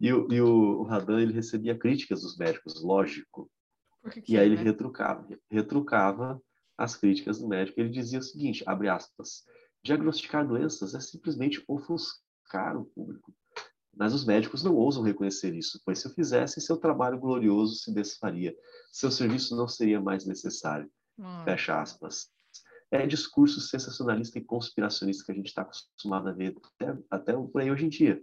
[0.00, 3.50] E, o, e o, Radan, ele recebia críticas dos médicos, lógico.
[4.12, 4.62] Que, e aí ele né?
[4.62, 6.40] retrucava, retrucava
[6.76, 7.80] as críticas do médico.
[7.80, 9.44] Ele dizia o seguinte, abre aspas,
[9.82, 13.34] diagnosticar doenças é simplesmente ofuscar o público.
[13.98, 17.92] Mas os médicos não ousam reconhecer isso, pois se o fizessem, seu trabalho glorioso se
[17.92, 18.56] desfaria,
[18.92, 20.88] seu serviço não seria mais necessário.
[21.18, 21.42] Hum.
[21.44, 22.28] Fecha aspas.
[22.92, 27.60] É discurso sensacionalista e conspiracionista que a gente está acostumado a ver até, até por
[27.60, 28.22] aí hoje em dia.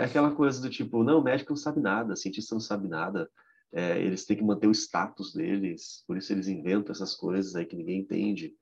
[0.00, 2.86] É aquela coisa do tipo, não, o médico não sabe nada, o cientista não sabe
[2.86, 3.28] nada,
[3.72, 7.66] é, eles têm que manter o status deles, por isso eles inventam essas coisas aí
[7.66, 8.54] que ninguém entende.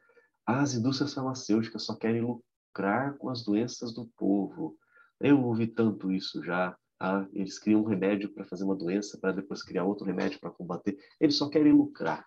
[0.47, 4.77] As indústrias farmacêuticas só querem lucrar com as doenças do povo.
[5.21, 6.77] Eu ouvi tanto isso já.
[6.99, 7.29] Tá?
[7.33, 10.97] Eles criam um remédio para fazer uma doença, para depois criar outro remédio para combater.
[11.21, 12.25] Eles só querem lucrar.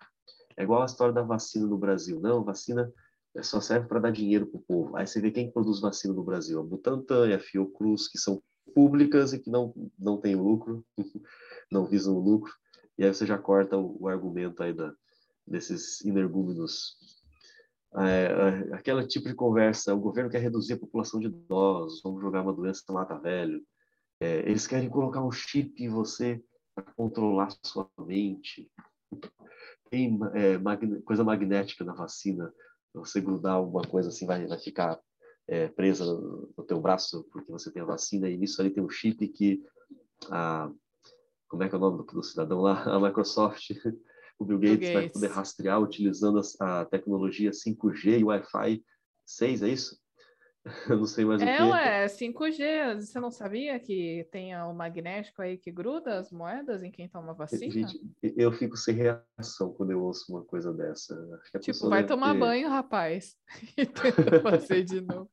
[0.56, 2.20] É igual a história da vacina no Brasil.
[2.20, 2.92] Não, vacina
[3.42, 4.96] só serve para dar dinheiro para o povo.
[4.96, 6.58] Aí você vê quem produz vacina no Brasil.
[6.58, 8.42] A Butantan e a Fiocruz, que são
[8.74, 10.84] públicas e que não, não têm lucro,
[11.70, 12.52] não visam lucro.
[12.96, 14.92] E aí você já corta o, o argumento aí da,
[15.46, 16.96] desses energúmenos.
[17.96, 22.20] É, é, aquele tipo de conversa, o governo quer reduzir a população de idosos, vamos
[22.20, 23.62] jogar uma doença mata velho.
[24.20, 26.42] É, eles querem colocar um chip em você
[26.74, 28.70] para controlar sua mente.
[29.90, 30.58] Tem é,
[31.04, 32.52] coisa magnética na vacina.
[32.94, 35.00] Você grudar alguma coisa assim, vai, vai ficar
[35.46, 38.28] é, presa no, no teu braço porque você tem a vacina.
[38.28, 39.62] E nisso ali tem um chip que
[40.30, 40.70] a
[41.48, 42.82] como é que é o nome do, do cidadão lá?
[42.94, 43.70] A Microsoft,
[44.38, 44.94] o Bill Gates, Bill Gates.
[44.94, 48.82] vai poder rastrear utilizando a, a tecnologia 5G e Wi-Fi
[49.26, 49.98] 6, é isso?
[50.88, 51.78] Eu não sei mais é, o que.
[51.78, 53.00] É, 5G.
[53.00, 57.32] Você não sabia que tem o magnético aí que gruda as moedas em quem toma
[57.32, 57.70] vacina?
[57.70, 61.16] Gente, eu fico sem reação quando eu ouço uma coisa dessa.
[61.60, 62.40] tipo, vai tomar ter...
[62.40, 63.36] banho, rapaz.
[63.76, 65.30] E tenta fazer de novo.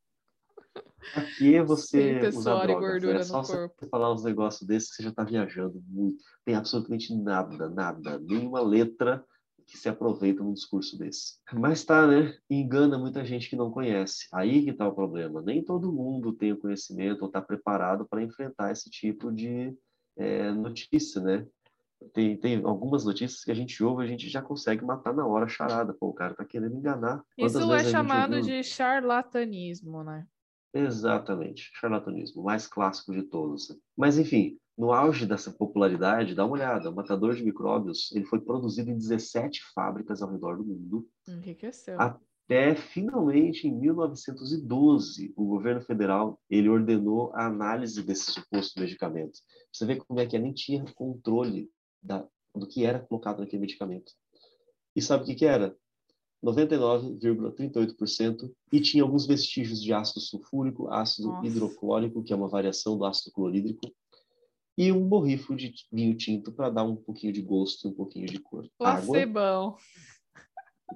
[1.16, 2.88] Aqui você Sim, usa droga.
[2.88, 3.88] Gordura é só você corpo.
[3.88, 6.24] falar uns negócios desses, você já está viajando muito.
[6.44, 9.24] Tem absolutamente nada, nada, nenhuma letra
[9.66, 11.40] que se aproveita num discurso desse.
[11.52, 12.38] Mas tá, né?
[12.50, 14.28] Engana muita gente que não conhece.
[14.32, 15.42] Aí que tá o problema.
[15.42, 19.76] Nem todo mundo tem o conhecimento ou está preparado para enfrentar esse tipo de
[20.18, 21.48] é, notícia, né?
[22.14, 25.48] Tem, tem algumas notícias que a gente ouve, a gente já consegue matar na hora
[25.48, 25.94] charada.
[25.94, 27.24] Pô, o cara tá querendo enganar.
[27.38, 30.28] Quantas Isso é chamado de charlatanismo, né?
[30.76, 33.74] Exatamente, charlatanismo, mais clássico de todos.
[33.96, 38.42] Mas, enfim, no auge dessa popularidade, dá uma olhada, o matador de micróbios, ele foi
[38.42, 41.08] produzido em 17 fábricas ao redor do mundo.
[41.30, 41.96] Enriqueceu.
[41.98, 49.40] Até, finalmente, em 1912, o governo federal, ele ordenou a análise desse suposto medicamento.
[49.72, 51.70] Você vê como é que nem tinha controle
[52.04, 54.12] da, do que era colocado naquele medicamento.
[54.94, 55.74] E sabe o que, que era?
[56.44, 61.48] 99,38% e tinha alguns vestígios de ácido sulfúrico, ácido Nossa.
[61.48, 63.92] hidroclórico, que é uma variação do ácido clorídrico,
[64.78, 68.28] e um borrifo de vinho tinto para dar um pouquinho de gosto e um pouquinho
[68.28, 68.70] de cor.
[68.78, 69.78] Placebão.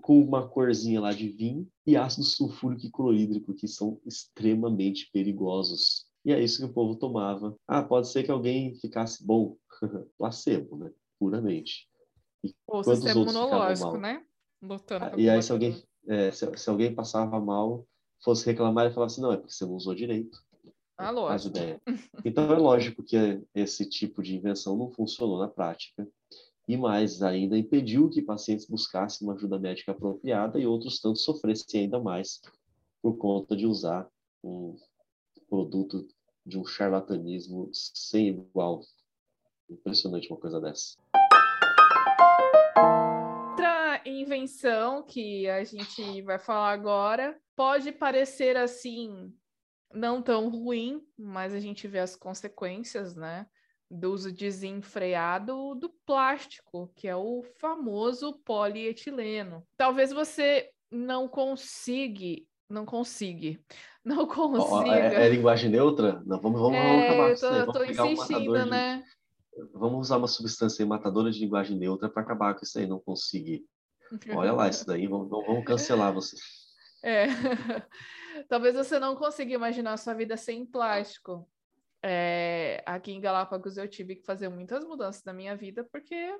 [0.01, 6.05] Com uma corzinha lá de vinho e ácido sulfúrico e clorídrico, que são extremamente perigosos.
[6.23, 7.55] E é isso que o povo tomava.
[7.67, 9.55] Ah, pode ser que alguém ficasse bom.
[10.17, 10.91] Placebo, né?
[11.17, 11.87] Puramente.
[12.43, 14.23] E o sistema imunológico, né?
[14.61, 17.85] Lutando e aí, se alguém, é, se, se, alguém passava mal,
[18.21, 20.37] fosse reclamar e falasse, não, é porque você não usou direito.
[20.97, 21.55] Ah, lógico.
[22.25, 26.05] Então, é lógico que esse tipo de invenção não funcionou na prática.
[26.67, 31.81] E mais ainda, impediu que pacientes buscassem uma ajuda médica apropriada e outros tantos sofressem
[31.81, 32.41] ainda mais
[33.01, 34.07] por conta de usar
[34.43, 34.75] um
[35.49, 36.05] produto
[36.45, 38.81] de um charlatanismo sem igual.
[39.69, 40.97] Impressionante uma coisa dessa
[44.09, 49.33] invenção que a gente vai falar agora pode parecer assim
[49.93, 53.47] não tão ruim, mas a gente vê as consequências, né?
[53.89, 59.65] Do uso desenfreado do plástico, que é o famoso polietileno.
[59.75, 63.59] Talvez você não consiga, não consiga,
[64.05, 64.95] não consiga.
[64.95, 66.21] é, é, linguagem neutra?
[66.25, 68.97] Não, vamos, vamos, é, acabar eu tô, eu tô insistindo, né?
[68.97, 69.19] De...
[69.73, 73.65] Vamos usar uma substância matadora de linguagem neutra para acabar com isso aí, não conseguir.
[74.35, 76.35] Olha lá, isso daí, vamos, vamos cancelar você.
[77.03, 77.25] É.
[78.47, 81.47] Talvez você não consiga imaginar a sua vida sem plástico.
[82.01, 86.33] É, aqui em Galápagos eu tive que fazer muitas mudanças na minha vida, porque.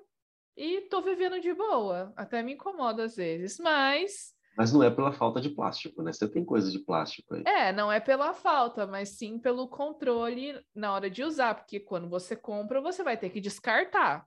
[0.56, 2.12] E tô vivendo de boa.
[2.16, 4.34] Até me incomoda às vezes, mas.
[4.58, 6.12] Mas não é pela falta de plástico, né?
[6.12, 7.44] Você tem coisa de plástico aí.
[7.46, 12.10] É, não é pela falta, mas sim pelo controle na hora de usar, porque quando
[12.10, 14.26] você compra, você vai ter que descartar,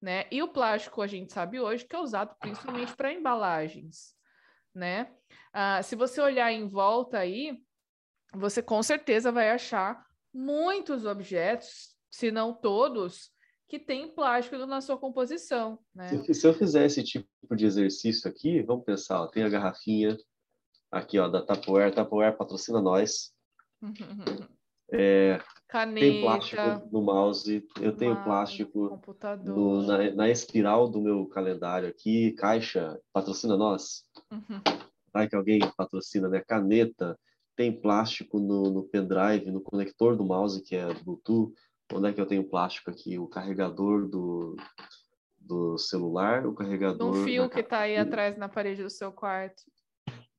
[0.00, 0.24] né?
[0.30, 4.14] E o plástico a gente sabe hoje que é usado principalmente para embalagens,
[4.74, 5.12] né?
[5.52, 7.60] Ah, se você olhar em volta aí,
[8.32, 13.30] você com certeza vai achar muitos objetos, se não todos,
[13.68, 15.78] que tem plástico na sua composição.
[15.94, 16.08] Né?
[16.08, 20.16] Se, se, eu fizer esse tipo de exercício aqui, vamos pensar, ó, tem a garrafinha
[20.90, 23.32] aqui ó, da Tupperware, Tupperware patrocina nós.
[24.92, 29.00] É, Caneta, tem plástico no mouse, eu tenho mouse, plástico
[29.44, 34.02] no, na, na, espiral do meu calendário aqui, caixa, patrocina nós.
[34.32, 34.60] Uhum.
[35.12, 36.40] Vai que alguém patrocina, né?
[36.40, 37.16] Caneta,
[37.56, 41.52] tem plástico no, no pendrive, no conector do mouse, que é Bluetooth.
[41.92, 43.18] Onde é que eu tenho plástico aqui?
[43.18, 44.56] O carregador do,
[45.38, 47.14] do celular, o carregador.
[47.14, 49.62] Um fio que está aí atrás na parede do seu quarto.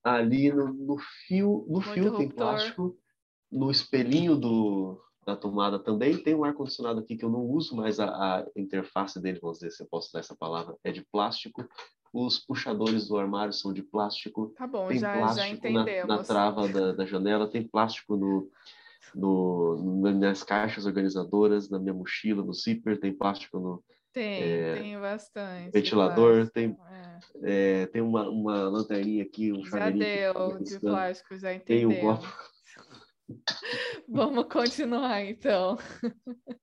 [0.04, 0.98] Ali no, no
[1.28, 2.98] fio, no fio tem plástico.
[3.52, 8.00] No espelhinho do, da tomada também tem um ar-condicionado aqui que eu não uso, mas
[8.00, 11.68] a, a interface dele, vamos dizer se eu posso dar essa palavra, é de plástico.
[12.14, 14.54] Os puxadores do armário são de plástico.
[14.58, 16.08] Tá bom, tem já, plástico já entendemos.
[16.08, 18.50] Na, na trava da, da, janela, tem plástico no,
[19.16, 23.84] no, nas caixas organizadoras, na minha mochila, no zíper, tem plástico no.
[24.12, 25.72] Tem, é, tem bastante.
[25.72, 27.82] Ventilador, tem, é.
[27.84, 31.90] É, tem uma, uma lanterninha aqui, um Já deu, de plástico, já entendeu.
[31.90, 32.28] Tem um copo.
[34.08, 35.78] Vamos continuar então.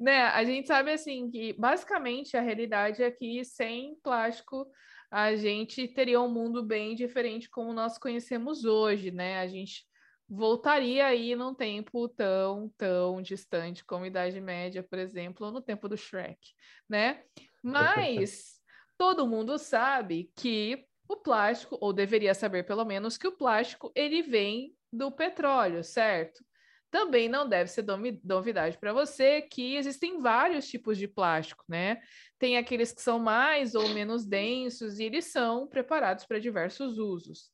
[0.00, 4.66] né, a gente sabe assim que basicamente a realidade é que sem plástico
[5.10, 9.40] a gente teria um mundo bem diferente como nós conhecemos hoje, né?
[9.40, 9.84] A gente
[10.26, 15.60] voltaria aí num tempo tão, tão distante como a Idade Média, por exemplo, ou no
[15.60, 16.38] tempo do Shrek,
[16.88, 17.22] né?
[17.62, 18.58] Mas
[18.96, 24.22] todo mundo sabe que o plástico, ou deveria saber pelo menos, que o plástico ele
[24.22, 26.44] vem do petróleo, certo?
[26.90, 27.86] Também não deve ser
[28.22, 32.02] novidade para você que existem vários tipos de plástico, né?
[32.38, 37.50] Tem aqueles que são mais ou menos densos e eles são preparados para diversos usos.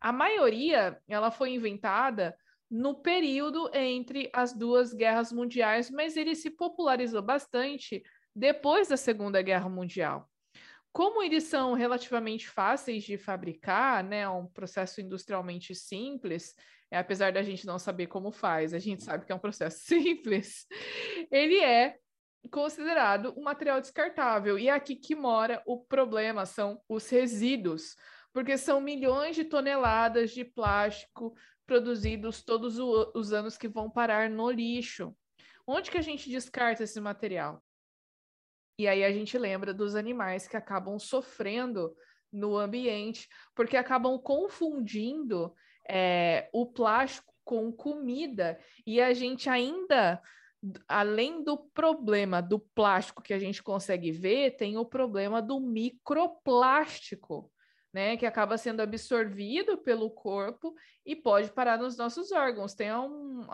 [0.00, 2.36] A maioria, ela foi inventada
[2.70, 8.02] no período entre as duas guerras mundiais, mas ele se popularizou bastante
[8.34, 10.29] depois da Segunda Guerra Mundial.
[10.92, 16.54] Como eles são relativamente fáceis de fabricar, né, um processo industrialmente simples,
[16.90, 19.78] é, apesar da gente não saber como faz, a gente sabe que é um processo
[19.86, 20.66] simples,
[21.30, 21.96] ele é
[22.50, 24.58] considerado um material descartável.
[24.58, 27.94] E é aqui que mora o problema, são os resíduos,
[28.32, 31.34] porque são milhões de toneladas de plástico
[31.66, 35.14] produzidos todos os anos que vão parar no lixo.
[35.64, 37.62] Onde que a gente descarta esse material?
[38.80, 41.94] E aí a gente lembra dos animais que acabam sofrendo
[42.32, 45.54] no ambiente, porque acabam confundindo
[45.86, 50.18] é, o plástico com comida e a gente ainda
[50.88, 57.52] além do problema do plástico que a gente consegue ver, tem o problema do microplástico,
[57.92, 60.74] né, que acaba sendo absorvido pelo corpo
[61.04, 62.72] e pode parar nos nossos órgãos.
[62.72, 63.46] Tem um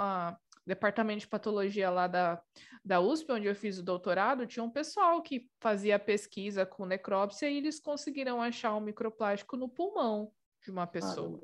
[0.67, 2.43] departamento de patologia lá da,
[2.85, 7.49] da USP, onde eu fiz o doutorado, tinha um pessoal que fazia pesquisa com necrópsia
[7.49, 11.41] e eles conseguiram achar um microplástico no pulmão de uma pessoa.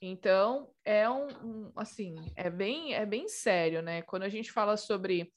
[0.00, 4.02] Então, é um, um, assim, é bem, é bem sério, né?
[4.02, 5.32] Quando a gente fala sobre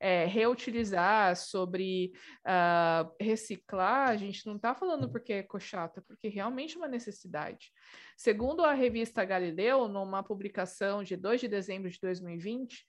[0.00, 2.12] é, reutilizar, sobre
[2.46, 7.72] uh, reciclar, a gente não está falando porque é cochata, porque realmente é uma necessidade.
[8.16, 12.86] Segundo a revista Galileu, numa publicação de 2 de dezembro de 2020,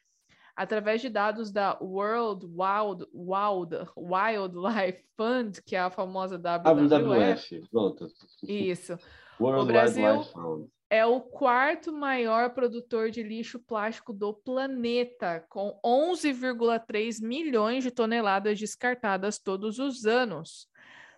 [0.56, 7.61] através de dados da World Wild, Wild, Wildlife Fund, que é a famosa WWF.
[7.72, 8.30] WWF.
[8.44, 8.98] Isso.
[9.40, 15.45] World o Brasil, Wildlife Fund é o quarto maior produtor de lixo plástico do planeta,
[15.48, 20.68] com 11,3 milhões de toneladas descartadas todos os anos.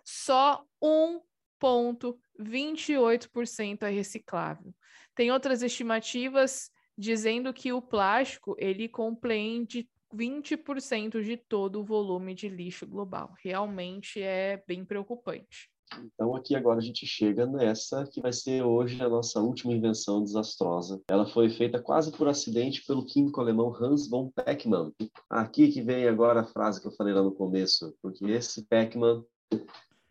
[0.03, 4.76] Só 1,28% é reciclável.
[5.15, 12.49] Tem outras estimativas dizendo que o plástico ele compreende 20% de todo o volume de
[12.49, 13.34] lixo global.
[13.41, 15.70] Realmente é bem preocupante.
[16.13, 20.23] Então aqui agora a gente chega nessa que vai ser hoje a nossa última invenção
[20.23, 21.01] desastrosa.
[21.09, 24.91] Ela foi feita quase por acidente pelo químico alemão Hans von Pechmann.
[25.30, 29.23] Aqui que vem agora a frase que eu falei lá no começo, porque esse Pechmann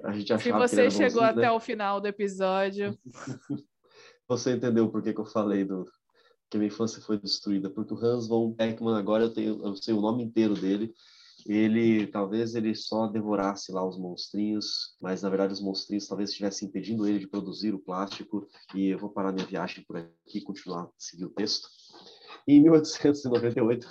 [0.03, 1.51] a gente achava Se você chegou até né?
[1.51, 2.99] o final do episódio,
[4.29, 5.85] você entendeu por que, que eu falei do,
[6.51, 9.77] que a minha infância foi destruída, porque o Hans von Beckmann, agora eu, tenho, eu
[9.77, 10.93] sei o nome inteiro dele,
[11.47, 16.69] ele talvez ele só devorasse lá os monstrinhos, mas na verdade os monstrinhos talvez estivessem
[16.69, 20.43] impedindo ele de produzir o plástico, e eu vou parar minha viagem por aqui e
[20.43, 21.69] continuar a seguir o texto.
[22.47, 23.87] Em 1898,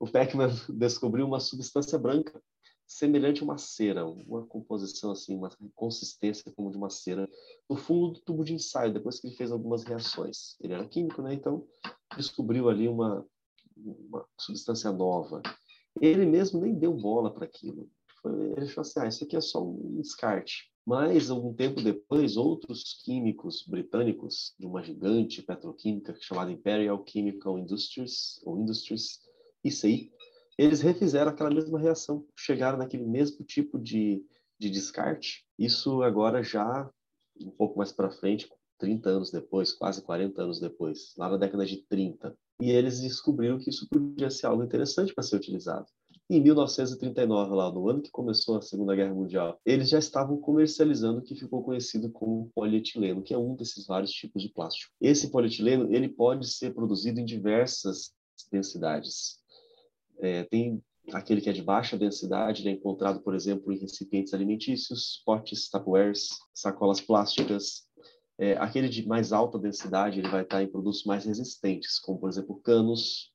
[0.00, 2.42] o Beckmann descobriu uma substância branca
[2.88, 7.28] semelhante a uma cera, uma composição assim, uma consistência como de uma cera,
[7.68, 10.56] no fundo do tubo de ensaio, depois que ele fez algumas reações.
[10.58, 11.34] Ele era químico, né?
[11.34, 11.66] Então,
[12.16, 13.26] descobriu ali uma,
[13.76, 15.42] uma substância nova.
[16.00, 17.88] Ele mesmo nem deu bola para aquilo.
[18.24, 20.70] Ele achou assim, ah, isso aqui é só um descarte.
[20.86, 28.40] Mas, algum tempo depois, outros químicos britânicos de uma gigante petroquímica chamada Imperial Chemical Industries,
[28.44, 29.20] ou Industries,
[29.62, 30.10] ICI,
[30.56, 34.24] eles refizeram aquela mesma reação, chegaram naquele mesmo tipo de,
[34.58, 35.46] de descarte.
[35.58, 36.90] Isso agora já
[37.40, 41.64] um pouco mais para frente, 30 anos depois, quase 40 anos depois, lá na década
[41.64, 42.36] de 30.
[42.60, 45.86] E eles descobriram que isso podia ser algo interessante para ser utilizado.
[46.30, 51.20] Em 1939, lá no ano que começou a Segunda Guerra Mundial, eles já estavam comercializando
[51.20, 54.92] o que ficou conhecido como polietileno, que é um desses vários tipos de plástico.
[55.00, 58.12] Esse polietileno ele pode ser produzido em diversas
[58.52, 59.38] densidades.
[60.20, 60.82] É, tem
[61.12, 65.70] aquele que é de baixa densidade, ele é encontrado, por exemplo, em recipientes alimentícios, potes,
[65.70, 67.87] tapuers, sacolas plásticas.
[68.38, 72.30] É, aquele de mais alta densidade, ele vai estar em produtos mais resistentes, como, por
[72.30, 73.30] exemplo, canos,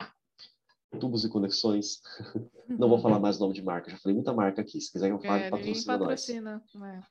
[1.00, 2.02] tubos e conexões.
[2.68, 4.80] Não vou falar mais o nome de marca, já falei muita marca aqui.
[4.80, 6.94] Se quiser que eu fale, é, patrocina, patrocina nós.
[6.94, 7.02] É.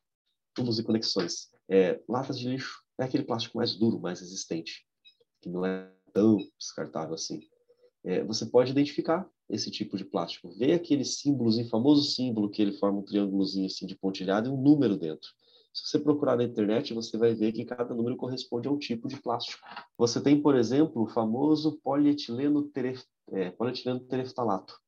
[0.55, 1.51] Tubos e conexões.
[1.69, 4.87] É, latas de lixo é aquele plástico mais duro, mais resistente,
[5.41, 7.41] que não é tão descartável assim.
[8.05, 10.51] É, você pode identificar esse tipo de plástico.
[10.51, 14.61] Vê aquele símbolo, famoso símbolo que ele forma um triângulozinho assim de pontilhado e um
[14.61, 15.31] número dentro.
[15.73, 19.09] Se você procurar na internet, você vai ver que cada número corresponde a um tipo
[19.09, 19.63] de plástico.
[19.97, 23.03] Você tem, por exemplo, o famoso polietileno, teref...
[23.33, 24.79] é, polietileno tereftalato.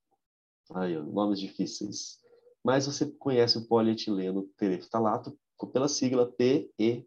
[0.75, 2.19] Aí, nomes difíceis.
[2.63, 5.39] Mas você conhece o polietileno tereftalato
[5.73, 7.07] pela sigla PET.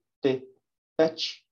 [0.98, 1.46] PET.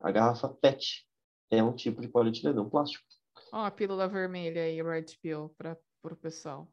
[0.00, 1.06] A garrafa PET
[1.50, 3.04] é um tipo de polietileno, é um plástico.
[3.52, 6.68] Ó, a pílula vermelha aí, Red Pill, para o pessoal.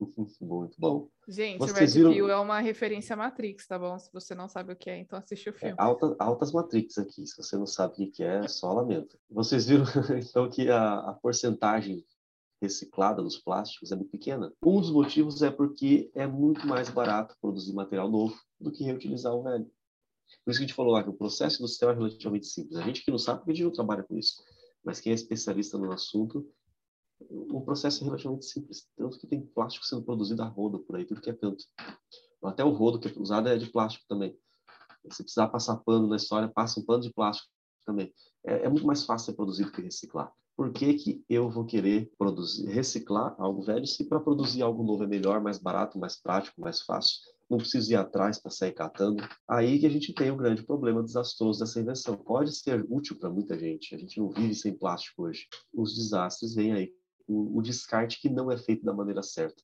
[0.40, 1.08] Muito bom.
[1.28, 2.28] Gente, Vocês Red viram...
[2.28, 3.98] É uma referência Matrix, tá bom?
[3.98, 5.74] Se você não sabe o que é, então assiste o é, filme.
[5.78, 7.26] É, alta, altas Matrix aqui.
[7.26, 9.18] Se você não sabe o que é, só lamento.
[9.30, 9.84] Vocês viram,
[10.18, 12.04] então, que a, a porcentagem
[12.60, 14.52] reciclada dos plásticos é muito pequena.
[14.64, 19.34] Um dos motivos é porque é muito mais barato produzir material novo do que reutilizar
[19.34, 19.70] o velho.
[20.44, 22.76] Por isso que a gente falou lá que o processo industrial é relativamente simples.
[22.76, 24.42] A gente que não sabe, a gente não trabalha com isso
[24.84, 26.46] mas quem é especialista no assunto,
[27.30, 28.86] o processo é relativamente simples.
[28.96, 31.64] Tanto que tem plástico sendo produzido a roda por aí, tudo que é canto.
[32.42, 34.36] Até o rodo que é usado é de plástico também.
[35.10, 37.48] Se precisar passar pano na história, passa um pano de plástico
[37.84, 38.12] também.
[38.44, 40.32] É, é muito mais fácil ser produzido que reciclar.
[40.56, 45.02] Por que, que eu vou querer produzir, reciclar algo velho se para produzir algo novo
[45.02, 47.18] é melhor, mais barato, mais prático, mais fácil?
[47.48, 49.22] não precisa ir atrás para sair catando.
[49.48, 52.16] Aí que a gente tem o um grande problema desastroso dessa invenção.
[52.16, 55.46] Pode ser útil para muita gente, a gente não vive sem plástico hoje.
[55.72, 56.92] Os desastres vêm aí.
[57.26, 59.62] O, o descarte que não é feito da maneira certa.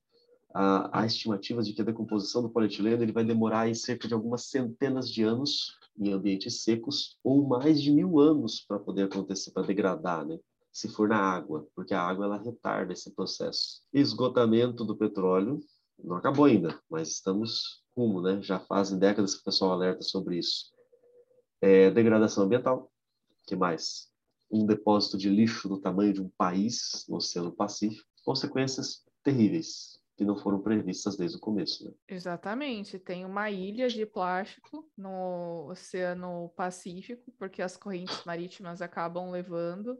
[0.53, 4.13] A, a estimativa de que a decomposição do polietileno ele vai demorar aí cerca de
[4.13, 9.51] algumas centenas de anos em ambientes secos ou mais de mil anos para poder acontecer,
[9.51, 10.39] para degradar, né?
[10.71, 13.81] se for na água, porque a água ela retarda esse processo.
[13.93, 15.59] Esgotamento do petróleo,
[16.01, 18.41] não acabou ainda, mas estamos rumo, né?
[18.41, 20.71] Já fazem décadas que o pessoal alerta sobre isso.
[21.59, 22.89] É, degradação ambiental,
[23.45, 24.10] que mais?
[24.51, 28.07] Um depósito de lixo do tamanho de um país no Oceano Pacífico.
[28.23, 31.83] Consequências terríveis que não foram previstas desde o começo.
[31.83, 31.91] Né?
[32.09, 32.99] Exatamente.
[32.99, 39.97] Tem uma ilha de plástico no Oceano Pacífico, porque as correntes marítimas acabam levando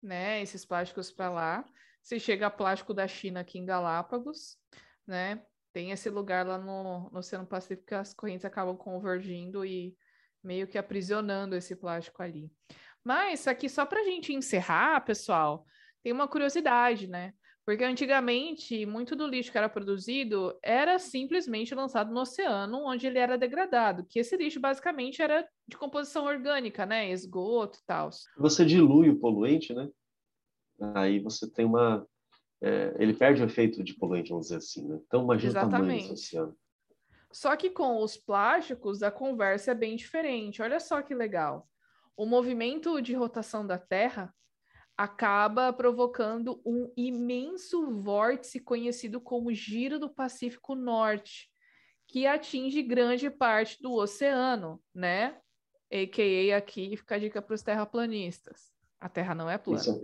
[0.00, 1.64] né, esses plásticos para lá.
[2.00, 4.56] Se chega plástico da China aqui em Galápagos,
[5.04, 5.42] né?
[5.72, 9.96] Tem esse lugar lá no, no Oceano Pacífico que as correntes acabam convergindo e
[10.42, 12.50] meio que aprisionando esse plástico ali.
[13.06, 15.64] Mas aqui só para a gente encerrar, pessoal,
[16.02, 17.32] tem uma curiosidade, né?
[17.64, 23.20] Porque antigamente, muito do lixo que era produzido era simplesmente lançado no oceano, onde ele
[23.20, 27.08] era degradado, que esse lixo basicamente era de composição orgânica, né?
[27.08, 28.10] Esgoto e tal.
[28.38, 29.88] Você dilui o poluente, né?
[30.96, 32.04] Aí você tem uma,
[32.60, 34.98] é, ele perde o efeito de poluente, vamos dizer assim, né?
[35.06, 35.76] Então imagina Exatamente.
[35.76, 36.56] o tamanho desse oceano.
[37.30, 40.60] Só que com os plásticos a conversa é bem diferente.
[40.60, 41.68] Olha só que legal.
[42.16, 44.34] O movimento de rotação da Terra
[44.96, 51.50] acaba provocando um imenso vórtice conhecido como Giro do Pacífico Norte,
[52.08, 55.38] que atinge grande parte do oceano, né?
[55.92, 58.72] AKA aqui fica a dica para os terraplanistas.
[58.98, 59.80] A Terra não é plana.
[59.80, 60.02] Isso,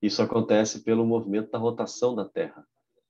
[0.00, 2.64] isso acontece pelo movimento da rotação da Terra.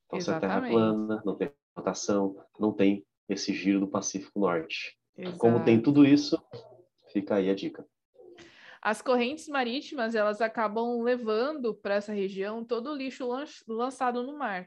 [0.06, 0.20] Então, Exatamente.
[0.20, 4.98] se a Terra é plana, não tem rotação, não tem esse giro do Pacífico Norte.
[5.16, 5.38] Exato.
[5.38, 6.42] Como tem tudo isso,
[7.12, 7.86] fica aí a dica.
[8.82, 13.28] As correntes marítimas, elas acabam levando para essa região todo o lixo
[13.69, 14.66] lançado no mar.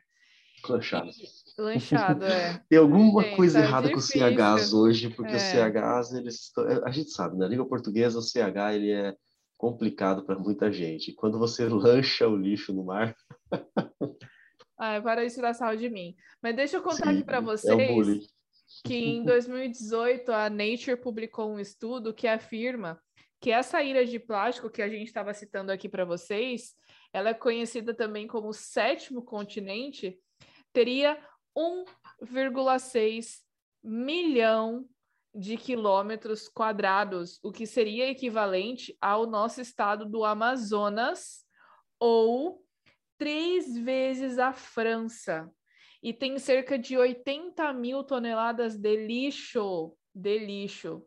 [0.69, 1.09] Lanchado.
[1.57, 2.61] Lanchado, é.
[2.69, 4.21] Tem alguma Gente, coisa tá errada difícil.
[4.21, 5.35] com o CH hoje, porque é.
[5.35, 6.51] o CH, eles,
[6.85, 9.15] a gente sabe, na língua portuguesa, o CH ele é
[9.57, 11.13] complicado para muita gente.
[11.13, 13.15] Quando você lancha o lixo no mar.
[14.77, 16.15] ah, para de tirar sal de mim.
[16.41, 18.43] Mas deixa eu contar Sim, aqui para vocês é
[18.85, 22.99] que em 2018 a Nature publicou um estudo que afirma
[23.43, 26.77] que essa ilha de plástico que a gente estava citando aqui para vocês,
[27.11, 30.17] ela é conhecida também como o sétimo continente,
[30.71, 31.21] teria
[31.53, 33.41] 1,6
[33.83, 34.87] milhão
[35.35, 41.43] de quilômetros quadrados, o que seria equivalente ao nosso estado do Amazonas
[41.99, 42.63] ou
[43.17, 45.51] três vezes a França.
[46.01, 51.03] E tem cerca de 80 mil toneladas de lixo, de lixo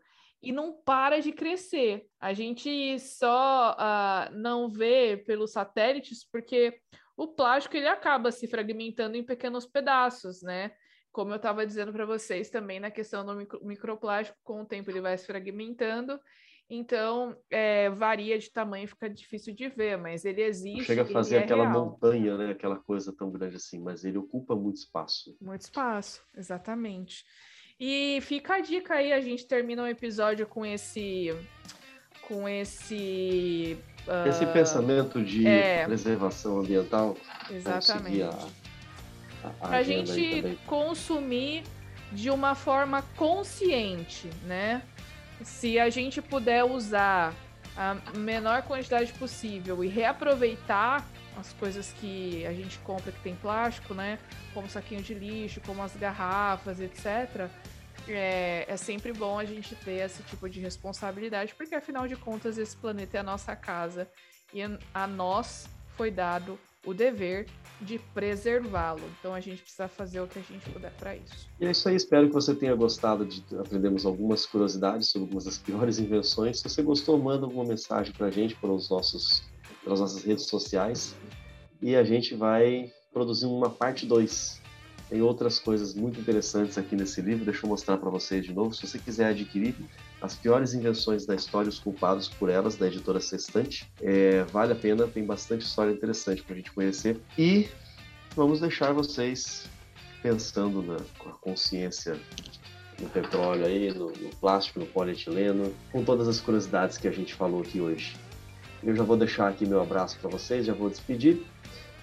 [0.47, 2.07] e não para de crescer.
[2.21, 6.81] A gente só uh, não vê pelos satélites porque
[7.17, 10.71] o plástico ele acaba se fragmentando em pequenos pedaços, né?
[11.11, 14.89] Como eu estava dizendo para vocês também na questão do micro, microplástico, com o tempo
[14.89, 16.21] ele vai se fragmentando,
[16.71, 20.85] então é, varia de tamanho, fica difícil de ver, mas ele existe.
[20.85, 21.87] Chega a fazer é aquela real.
[21.87, 22.51] montanha, né?
[22.51, 25.37] Aquela coisa tão grande assim, mas ele ocupa muito espaço.
[25.41, 27.25] Muito espaço, exatamente.
[27.79, 31.37] E fica a dica aí, a gente termina o episódio com esse.
[32.23, 33.79] Com esse.
[34.07, 37.17] Uh, esse pensamento de é, preservação ambiental.
[37.51, 38.23] Exatamente.
[38.23, 41.65] A, a, a gente consumir
[42.13, 44.83] de uma forma consciente, né?
[45.43, 47.35] Se a gente puder usar
[47.77, 53.95] a menor quantidade possível e reaproveitar as coisas que a gente compra que tem plástico,
[53.95, 54.19] né?
[54.55, 57.49] Como saquinho de lixo, como as garrafas, etc.
[58.09, 62.57] É, é sempre bom a gente ter esse tipo de responsabilidade, porque afinal de contas
[62.57, 64.09] esse planeta é a nossa casa
[64.55, 64.61] e
[64.95, 67.47] a nós foi dado o dever
[67.81, 69.03] de preservá-lo.
[69.19, 71.49] Então a gente precisa fazer o que a gente puder para isso.
[71.61, 75.45] E é isso aí, espero que você tenha gostado de aprendermos algumas curiosidades sobre algumas
[75.45, 76.61] das piores invenções.
[76.61, 79.43] Se você gostou, manda alguma mensagem para a gente pelos nossos,
[79.87, 81.15] pelas nossas redes sociais
[81.81, 84.61] e a gente vai produzir uma parte 2.
[85.09, 88.75] Tem outras coisas muito interessantes aqui nesse livro, deixa eu mostrar para vocês de novo.
[88.75, 89.77] Se você quiser adquirir
[90.21, 94.77] as piores invenções da história, os culpados por elas, da editora Sextante, é, vale a
[94.77, 97.21] pena, tem bastante história interessante para a gente conhecer.
[97.39, 97.69] E
[98.35, 99.69] vamos deixar vocês
[100.21, 102.19] pensando na com a consciência
[103.01, 107.33] no petróleo aí, no, no plástico, no polietileno, com todas as curiosidades que a gente
[107.35, 108.17] falou aqui hoje.
[108.83, 111.45] Eu já vou deixar aqui meu abraço para vocês, já vou despedir.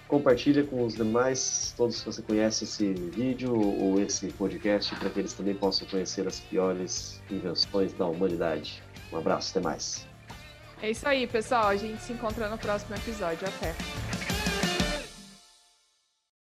[0.06, 5.18] Compartilha com os demais, todos que você conhece esse vídeo ou esse podcast, para que
[5.18, 8.82] eles também possam conhecer as piores invenções da humanidade.
[9.12, 10.06] Um abraço, até mais.
[10.82, 11.68] É isso aí, pessoal.
[11.68, 13.48] A gente se encontra no próximo episódio.
[13.48, 14.33] Até.